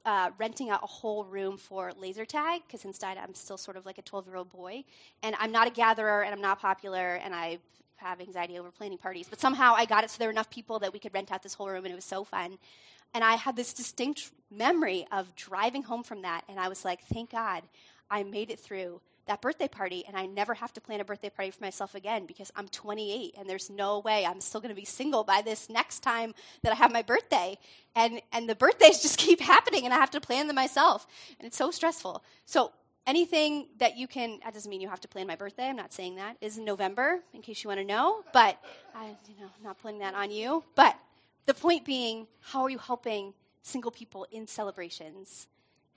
uh, 0.05 0.31
renting 0.39 0.71
out 0.71 0.83
a 0.83 0.87
whole 0.87 1.25
room 1.25 1.57
for 1.57 1.93
laser 2.01 2.25
tag 2.25 2.63
because 2.67 2.85
inside 2.85 3.17
I'm 3.19 3.35
still 3.35 3.57
sort 3.57 3.77
of 3.77 3.87
like 3.87 3.99
a 3.99 4.03
12 4.03 4.27
year 4.27 4.37
old 4.37 4.51
boy, 4.51 4.85
and 5.23 5.37
I'm 5.39 5.53
not 5.53 5.67
a 5.67 5.71
gatherer 5.71 6.23
and 6.23 6.35
I'm 6.35 6.41
not 6.41 6.61
popular 6.61 7.21
and 7.25 7.35
I 7.35 7.59
have 7.97 8.21
anxiety 8.21 8.59
over 8.59 8.71
planning 8.71 8.99
parties. 8.99 9.29
But 9.29 9.41
somehow 9.41 9.75
I 9.77 9.85
got 9.85 10.05
it 10.05 10.11
so 10.11 10.19
there 10.19 10.29
were 10.29 10.33
enough 10.33 10.51
people 10.51 10.81
that 10.81 10.93
we 10.93 10.99
could 10.99 11.15
rent 11.15 11.33
out 11.33 11.43
this 11.43 11.55
whole 11.55 11.69
room, 11.69 11.85
and 11.85 11.93
it 11.93 11.95
was 11.95 12.05
so 12.05 12.25
fun. 12.25 12.59
And 13.15 13.23
I 13.23 13.35
had 13.35 13.57
this 13.57 13.73
distinct 13.73 14.31
memory 14.51 15.07
of 15.13 15.35
driving 15.37 15.83
home 15.83 16.03
from 16.03 16.23
that, 16.23 16.45
and 16.49 16.59
I 16.59 16.69
was 16.69 16.85
like, 16.85 17.03
thank 17.05 17.31
God 17.31 17.63
I 18.11 18.23
made 18.23 18.51
it 18.51 18.59
through 18.59 19.01
that 19.27 19.41
birthday 19.41 19.69
party, 19.69 20.05
and 20.09 20.17
I 20.17 20.27
never 20.27 20.55
have 20.55 20.73
to 20.73 20.81
plan 20.81 21.01
a 21.01 21.05
birthday 21.05 21.31
party 21.31 21.51
for 21.53 21.63
myself 21.63 21.95
again 21.95 22.27
because 22.27 22.51
I'm 22.57 22.69
28, 22.69 23.35
and 23.39 23.49
there's 23.49 23.71
no 23.71 24.01
way 24.01 24.27
I'm 24.27 24.41
still 24.41 24.61
going 24.61 24.75
to 24.75 24.81
be 24.81 24.85
single 24.85 25.23
by 25.25 25.43
this 25.43 25.71
next 25.71 26.01
time 26.01 26.35
that 26.63 26.73
I 26.73 26.75
have 26.75 26.93
my 26.93 27.03
birthday. 27.03 27.57
And, 27.95 28.21
and 28.33 28.49
the 28.49 28.57
birthdays 28.57 29.01
just 29.03 29.19
keep 29.19 29.41
happening, 29.41 29.85
and 29.85 29.95
I 29.95 29.99
have 29.99 30.11
to 30.13 30.21
plan 30.21 30.49
them 30.49 30.57
myself, 30.57 31.07
and 31.39 31.47
it's 31.47 31.57
so 31.57 31.71
stressful. 31.71 32.25
So 32.47 32.73
anything 33.07 33.67
that 33.79 33.97
you 33.97 34.07
can 34.07 34.39
that 34.45 34.55
doesn't 34.55 34.71
mean 34.71 34.81
you 34.81 34.89
have 34.89 35.01
to 35.01 35.09
plan 35.09 35.27
my 35.27 35.37
birthday 35.37 35.69
i'm 35.69 35.77
not 35.77 35.93
saying 35.93 36.17
that 36.17 36.37
is 36.41 36.59
in 36.59 36.65
november 36.65 37.19
in 37.35 37.43
case 37.43 37.65
you 37.65 37.69
want 37.69 37.81
to 37.81 37.85
know 37.85 38.23
but 38.33 38.59
i 38.95 39.07
you 39.29 39.35
know 39.41 39.47
I'm 39.57 39.65
not 39.65 39.79
putting 39.81 39.99
that 39.99 40.15
on 40.15 40.31
you 40.31 40.63
but 40.77 40.97
the 41.47 41.55
point 41.55 41.85
being, 41.85 42.27
how 42.41 42.63
are 42.63 42.71
you 42.71 42.79
helping 42.79 43.35
single 43.63 43.91
people 43.91 44.27
in 44.31 44.47
celebrations 44.47 45.47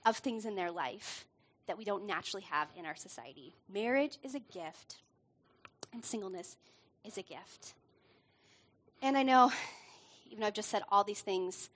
of 0.04 0.16
things 0.16 0.44
in 0.44 0.54
their 0.54 0.70
life 0.70 1.26
that 1.66 1.78
we 1.78 1.84
don't 1.84 2.06
naturally 2.06 2.44
have 2.44 2.68
in 2.76 2.86
our 2.86 2.96
society? 2.96 3.54
Marriage 3.72 4.18
is 4.22 4.34
a 4.34 4.40
gift, 4.40 4.96
and 5.92 6.04
singleness 6.04 6.56
is 7.04 7.18
a 7.18 7.22
gift. 7.22 7.74
And 9.02 9.16
I 9.16 9.22
know, 9.22 9.52
even 10.26 10.40
though 10.40 10.46
I've 10.46 10.54
just 10.54 10.70
said 10.70 10.82
all 10.90 11.04
these 11.04 11.20
things, 11.20 11.70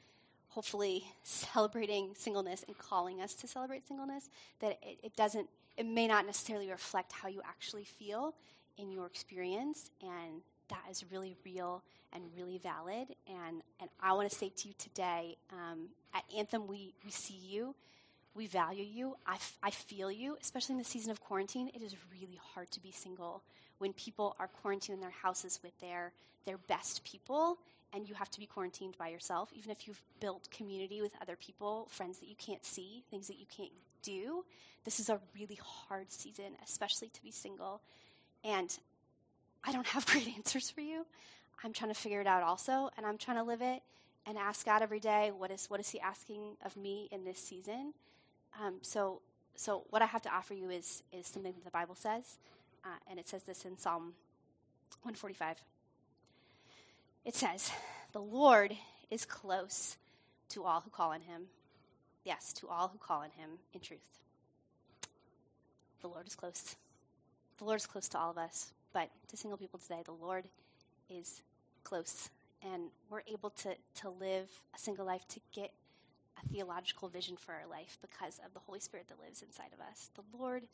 hopefully 0.49 1.05
celebrating 1.23 2.11
singleness 2.17 2.65
and 2.67 2.77
calling 2.77 3.21
us 3.21 3.35
to 3.35 3.47
celebrate 3.47 3.87
singleness, 3.87 4.29
that 4.61 4.79
it, 4.83 4.99
it 5.03 5.17
doesn't, 5.17 5.49
it 5.77 5.87
may 5.87 6.09
not 6.09 6.27
necessarily 6.27 6.69
reflect 6.69 7.13
how 7.13 7.29
you 7.29 7.41
actually 7.45 7.85
feel 7.85 8.35
in 8.79 8.91
your 8.91 9.07
experience, 9.07 9.91
and 10.03 10.41
that 10.71 10.83
is 10.91 11.05
really 11.13 11.37
real 11.45 11.83
and 12.13 12.25
really 12.37 12.59
valid. 12.59 13.09
And, 13.29 13.63
and 13.81 13.91
I 14.03 14.13
want 14.13 14.31
to 14.31 14.37
say 14.37 14.49
to 14.49 14.69
you 14.69 14.75
today 14.79 15.37
um, 15.53 15.89
at 16.15 16.25
Anthem, 16.37 16.67
we, 16.67 16.95
we 17.05 17.11
see 17.11 17.35
you, 17.35 17.75
we 18.35 18.47
value 18.47 18.85
you, 18.85 19.17
I, 19.27 19.35
f- 19.35 19.59
I 19.63 19.71
feel 19.71 20.11
you, 20.11 20.37
especially 20.41 20.75
in 20.75 20.79
the 20.79 20.85
season 20.85 21.11
of 21.11 21.21
quarantine. 21.21 21.71
It 21.75 21.83
is 21.83 21.95
really 22.13 22.39
hard 22.55 22.71
to 22.73 22.81
be 22.81 22.91
single 22.91 23.43
when 23.79 23.93
people 23.93 24.35
are 24.39 24.49
quarantined 24.49 24.97
in 24.97 25.01
their 25.01 25.11
houses 25.11 25.61
with 25.63 25.79
their, 25.81 26.13
their 26.47 26.59
best 26.59 27.05
people 27.05 27.59
and 27.93 28.09
you 28.09 28.15
have 28.15 28.31
to 28.31 28.39
be 28.39 28.47
quarantined 28.47 28.97
by 28.99 29.09
yourself, 29.09 29.51
even 29.53 29.71
if 29.71 29.87
you've 29.87 30.01
built 30.21 30.49
community 30.51 31.03
with 31.03 31.13
other 31.21 31.37
people, 31.37 31.89
friends 31.91 32.19
that 32.19 32.29
you 32.29 32.37
can't 32.37 32.65
see, 32.65 33.03
things 33.11 33.27
that 33.27 33.39
you 33.39 33.47
can't 33.55 33.73
do, 34.03 34.45
this 34.85 35.01
is 35.01 35.09
a 35.09 35.21
really 35.35 35.59
hard 35.63 36.11
season, 36.11 36.53
especially 36.65 37.09
to 37.09 37.23
be 37.23 37.31
single. 37.31 37.81
And 38.45 38.77
I 39.65 39.73
don't 39.73 39.87
have 39.89 40.07
great 40.13 40.29
answers 40.37 40.71
for 40.71 40.81
you. 40.81 41.07
I'm 41.63 41.73
trying 41.73 41.93
to 41.93 41.99
figure 41.99 42.21
it 42.21 42.27
out 42.27 42.43
also, 42.43 42.91
and 42.97 43.05
I'm 43.05 43.19
trying 43.19 43.37
to 43.37 43.43
live 43.43 43.61
it 43.61 43.83
and 44.27 44.39
ask 44.39 44.65
God 44.65 44.83
every 44.83 45.01
day, 45.01 45.31
what 45.37 45.51
is 45.51 45.69
what 45.69 45.81
is 45.81 45.91
He 45.91 46.01
asking 46.01 46.57
of 46.65 46.77
me 46.77 47.09
in 47.11 47.25
this 47.25 47.39
season? 47.39 47.93
Um, 48.63 48.77
so, 48.83 49.21
so 49.57 49.85
what 49.91 50.03
I 50.03 50.07
have 50.07 50.23
to 50.23 50.35
offer 50.35 50.55
you 50.55 50.71
is 50.71 51.03
is 51.13 51.27
something 51.27 51.53
that 51.53 51.65
the 51.65 51.71
Bible 51.71 51.95
says, 51.95 52.39
uh, 52.85 52.89
and 53.11 53.19
it 53.19 53.29
says 53.29 53.43
this 53.45 53.65
in 53.65 53.77
Psalm 53.79 54.15
145. 55.03 55.57
It 57.25 57.35
says, 57.35 57.71
"The 58.13 58.21
Lord 58.21 58.77
is 59.11 59.25
close 59.25 59.97
to 60.51 60.65
all 60.65 60.81
who 60.81 60.91
call 60.91 61.11
on 61.11 61.23
Him. 61.23 61.43
Yes, 62.25 62.53
to 62.55 62.69
all 62.69 62.89
who 62.89 62.99
call 62.99 63.21
on 63.21 63.31
Him 63.31 63.51
in 63.73 63.81
truth. 63.81 64.19
The 66.01 66.09
Lord 66.09 66.27
is 66.27 66.35
close. 66.35 66.77
The 67.59 67.65
Lord 67.65 67.81
is 67.81 67.87
close 67.87 68.09
to 68.09 68.19
all 68.19 68.31
of 68.31 68.39
us, 68.39 68.73
but 68.93 69.11
to 69.29 69.37
single 69.37 69.59
people 69.59 69.79
today, 69.79 70.03
the 70.05 70.13
Lord 70.13 70.47
is 71.09 71.43
close 71.85 72.31
and 72.63 72.85
we're 73.09 73.23
able 73.27 73.51
to, 73.51 73.75
to 73.97 74.11
live 74.11 74.49
a 74.75 74.79
single 74.79 75.07
life 75.07 75.27
to 75.29 75.41
get 75.55 75.73
a 76.43 76.49
theological 76.49 77.09
vision 77.09 77.37
for 77.37 77.53
our 77.53 77.67
life 77.69 77.99
because 78.01 78.41
of 78.45 78.53
the 78.55 78.61
Holy 78.61 78.81
Spirit 78.81 79.09
that 79.09 79.21
lives 79.21 79.43
inside 79.43 79.71
of 79.73 79.81
us. 79.81 80.11
The 80.15 80.39
Lord, 80.39 80.65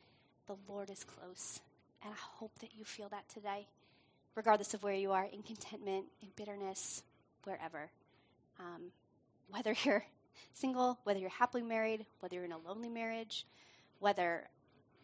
the 0.46 0.56
Lord 0.68 0.90
is 0.90 1.04
close. 1.04 1.60
And 2.02 2.12
I 2.12 2.16
hope 2.16 2.52
that 2.60 2.70
you 2.76 2.84
feel 2.84 3.08
that 3.10 3.28
today, 3.28 3.66
regardless 4.34 4.74
of 4.74 4.82
where 4.82 4.94
you 4.94 5.12
are, 5.12 5.26
in 5.32 5.42
contentment, 5.42 6.06
in 6.20 6.28
bitterness, 6.36 7.02
wherever. 7.44 7.90
Um, 8.58 8.90
whether 9.48 9.74
you're 9.84 10.04
single, 10.54 10.98
whether 11.04 11.20
you're 11.20 11.30
happily 11.30 11.62
married, 11.62 12.04
whether 12.20 12.34
you're 12.34 12.44
in 12.44 12.52
a 12.52 12.58
lonely 12.58 12.88
marriage, 12.88 13.46
whether 14.00 14.44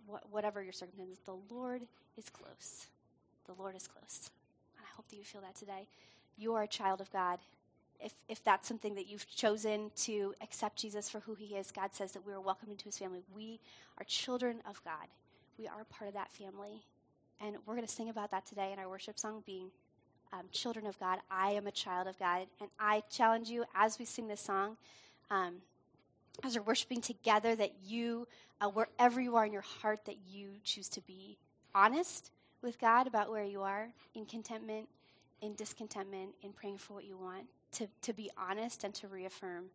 wh- 0.09 0.33
whatever 0.33 0.63
your 0.63 0.73
circumstances, 0.73 1.19
the 1.25 1.55
Lord 1.55 1.83
is 2.17 2.29
close. 2.29 2.87
The 3.47 3.55
Lord 3.55 3.75
is 3.77 3.89
close. 3.89 4.31
And 4.77 4.85
I 4.87 4.97
hope 4.97 5.09
that 5.09 5.17
you 5.17 5.25
feel 5.25 5.41
that 5.41 5.57
today 5.57 5.87
you 6.37 6.55
are 6.55 6.63
a 6.63 6.69
child 6.69 7.01
of 7.01 7.11
God. 7.13 7.39
If, 8.01 8.15
if 8.29 8.43
that's 8.43 8.67
something 8.67 8.95
that 8.97 9.07
you've 9.07 9.29
chosen 9.29 9.91
to 9.97 10.35
accept 10.41 10.77
Jesus 10.77 11.09
for 11.09 11.21
who 11.21 11.35
he 11.35 11.55
is, 11.57 11.71
God 11.71 11.91
says 11.95 12.13
that 12.13 12.27
we 12.27 12.33
are 12.33 12.41
welcome 12.41 12.71
into 12.71 12.87
his 12.87 12.99
family. 12.99 13.23
We 13.35 13.61
are 13.99 14.05
children 14.05 14.59
of 14.69 14.83
God. 14.85 15.07
We 15.59 15.67
are 15.69 15.85
part 15.85 16.09
of 16.09 16.15
that 16.15 16.33
family. 16.33 16.83
And 17.41 17.57
we're 17.67 17.75
going 17.75 17.87
to 17.87 17.93
sing 17.93 18.09
about 18.09 18.31
that 18.31 18.47
today 18.47 18.73
in 18.73 18.79
our 18.79 18.89
worship 18.89 19.19
song, 19.19 19.43
being 19.47 19.71
um, 20.33 20.43
children 20.51 20.87
of 20.87 20.99
God. 20.99 21.19
I 21.31 21.53
am 21.53 21.67
a 21.67 21.73
child 21.73 22.09
of 22.09 22.19
God. 22.19 22.47
And 22.61 22.71
I 22.79 23.03
challenge 23.11 23.49
you 23.49 23.65
as 23.75 23.99
we 23.99 24.05
sing 24.05 24.29
this 24.29 24.41
song, 24.41 24.77
um, 25.31 25.57
as 26.43 26.57
we're 26.57 26.63
worshiping 26.63 27.01
together, 27.01 27.55
that 27.55 27.73
you, 27.85 28.27
uh, 28.61 28.69
wherever 28.69 29.21
you 29.21 29.37
are 29.37 29.45
in 29.45 29.53
your 29.53 29.63
heart, 29.63 30.05
that 30.07 30.17
you 30.29 30.51
choose 30.65 30.89
to 30.91 31.01
be 31.03 31.37
honest 31.75 32.31
with 32.63 32.79
God 32.81 33.07
about 33.07 33.31
where 33.31 33.45
you 33.45 33.63
are 33.63 33.89
in 34.15 34.25
contentment 34.25 34.89
in 35.43 35.55
discontentment, 35.55 36.31
in 36.43 36.53
praying 36.53 36.79
for 36.79 36.95
what 36.95 37.05
you 37.05 37.19
want, 37.19 37.45
to, 37.73 37.89
to 38.01 38.13
be 38.13 38.31
honest 38.39 38.85
and 38.85 38.95
to 38.95 39.09
reaffirm 39.09 39.67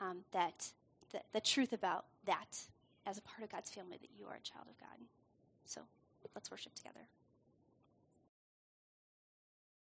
um, 0.00 0.18
that 0.32 0.70
the, 1.12 1.18
the 1.32 1.40
truth 1.40 1.72
about 1.72 2.04
that 2.24 2.62
as 3.06 3.18
a 3.18 3.22
part 3.22 3.42
of 3.42 3.50
God's 3.50 3.70
family, 3.70 3.98
that 4.00 4.10
you 4.16 4.24
are 4.26 4.36
a 4.36 4.40
child 4.40 4.66
of 4.70 4.78
God. 4.78 4.98
So 5.66 5.80
let's 6.34 6.50
worship 6.50 6.74
together. 6.74 7.00